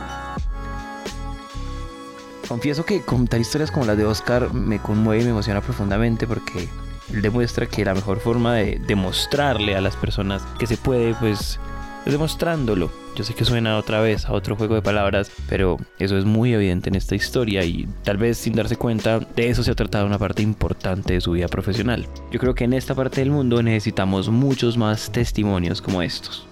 Confieso 2.47 2.85
que 2.85 3.01
contar 3.01 3.41
historias 3.41 3.71
como 3.71 3.85
las 3.85 3.97
de 3.97 4.05
Oscar 4.05 4.53
me 4.53 4.79
conmueve 4.79 5.21
y 5.21 5.25
me 5.25 5.31
emociona 5.31 5.59
profundamente 5.59 6.25
porque 6.27 6.69
demuestra 7.09 7.65
que 7.65 7.83
la 7.83 7.93
mejor 7.93 8.19
forma 8.19 8.55
de 8.55 8.79
demostrarle 8.87 9.75
a 9.75 9.81
las 9.81 9.97
personas 9.97 10.43
que 10.57 10.65
se 10.65 10.77
puede, 10.77 11.13
pues, 11.15 11.59
es 12.05 12.11
demostrándolo. 12.11 12.89
Yo 13.17 13.25
sé 13.25 13.33
que 13.33 13.43
suena 13.43 13.77
otra 13.77 13.99
vez 13.99 14.25
a 14.25 14.31
otro 14.31 14.55
juego 14.55 14.75
de 14.75 14.81
palabras, 14.81 15.29
pero 15.49 15.77
eso 15.99 16.17
es 16.17 16.23
muy 16.23 16.53
evidente 16.53 16.89
en 16.89 16.95
esta 16.95 17.15
historia 17.15 17.65
y 17.65 17.87
tal 18.03 18.17
vez 18.17 18.37
sin 18.37 18.53
darse 18.53 18.77
cuenta 18.77 19.19
de 19.19 19.49
eso 19.49 19.63
se 19.63 19.71
ha 19.71 19.75
tratado 19.75 20.05
una 20.05 20.19
parte 20.19 20.41
importante 20.41 21.15
de 21.15 21.21
su 21.21 21.31
vida 21.31 21.47
profesional. 21.47 22.07
Yo 22.31 22.39
creo 22.39 22.55
que 22.55 22.63
en 22.63 22.73
esta 22.73 22.95
parte 22.95 23.21
del 23.21 23.31
mundo 23.31 23.61
necesitamos 23.61 24.29
muchos 24.29 24.77
más 24.77 25.11
testimonios 25.11 25.81
como 25.81 26.01
estos. 26.01 26.47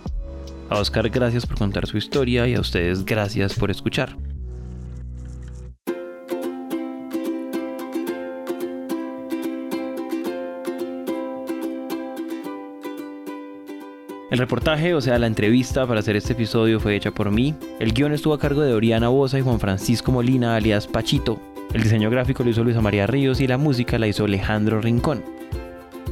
A 0.69 0.79
Oscar 0.79 1.09
gracias 1.09 1.45
por 1.45 1.57
contar 1.57 1.87
su 1.87 1.97
historia 1.97 2.47
y 2.47 2.55
a 2.55 2.59
ustedes 2.59 3.05
gracias 3.05 3.53
por 3.53 3.69
escuchar. 3.69 4.17
El 14.35 14.39
reportaje, 14.39 14.93
o 14.93 14.99
sea, 14.99 15.17
la 15.17 15.27
entrevista 15.27 15.87
para 15.87 16.01
hacer 16.01 16.17
este 16.17 16.33
episodio 16.33 16.81
fue 16.81 16.93
hecha 16.93 17.09
por 17.09 17.31
mí. 17.31 17.55
El 17.79 17.93
guion 17.93 18.11
estuvo 18.11 18.33
a 18.33 18.37
cargo 18.37 18.59
de 18.63 18.73
Oriana 18.73 19.07
Bosa 19.07 19.39
y 19.39 19.41
Juan 19.41 19.61
Francisco 19.61 20.11
Molina, 20.11 20.57
alias 20.57 20.87
Pachito. 20.87 21.39
El 21.73 21.83
diseño 21.83 22.09
gráfico 22.09 22.43
lo 22.43 22.49
hizo 22.49 22.61
Luisa 22.61 22.81
María 22.81 23.07
Ríos 23.07 23.39
y 23.39 23.47
la 23.47 23.57
música 23.57 23.97
la 23.97 24.07
hizo 24.07 24.25
Alejandro 24.25 24.81
Rincón. 24.81 25.23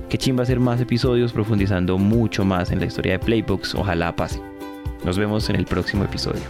Qué 0.07 0.17
chimba 0.17 0.43
hacer 0.43 0.62
más 0.62 0.79
episodios 0.79 1.33
profundizando 1.33 1.97
mucho 1.97 2.45
más 2.45 2.71
en 2.71 2.79
la 2.79 2.86
historia 2.86 3.12
de 3.12 3.19
Playbox, 3.19 3.75
ojalá 3.75 4.15
pase. 4.15 4.39
Nos 5.03 5.17
vemos 5.17 5.49
en 5.49 5.57
el 5.57 5.65
próximo 5.65 6.05
episodio. 6.05 6.43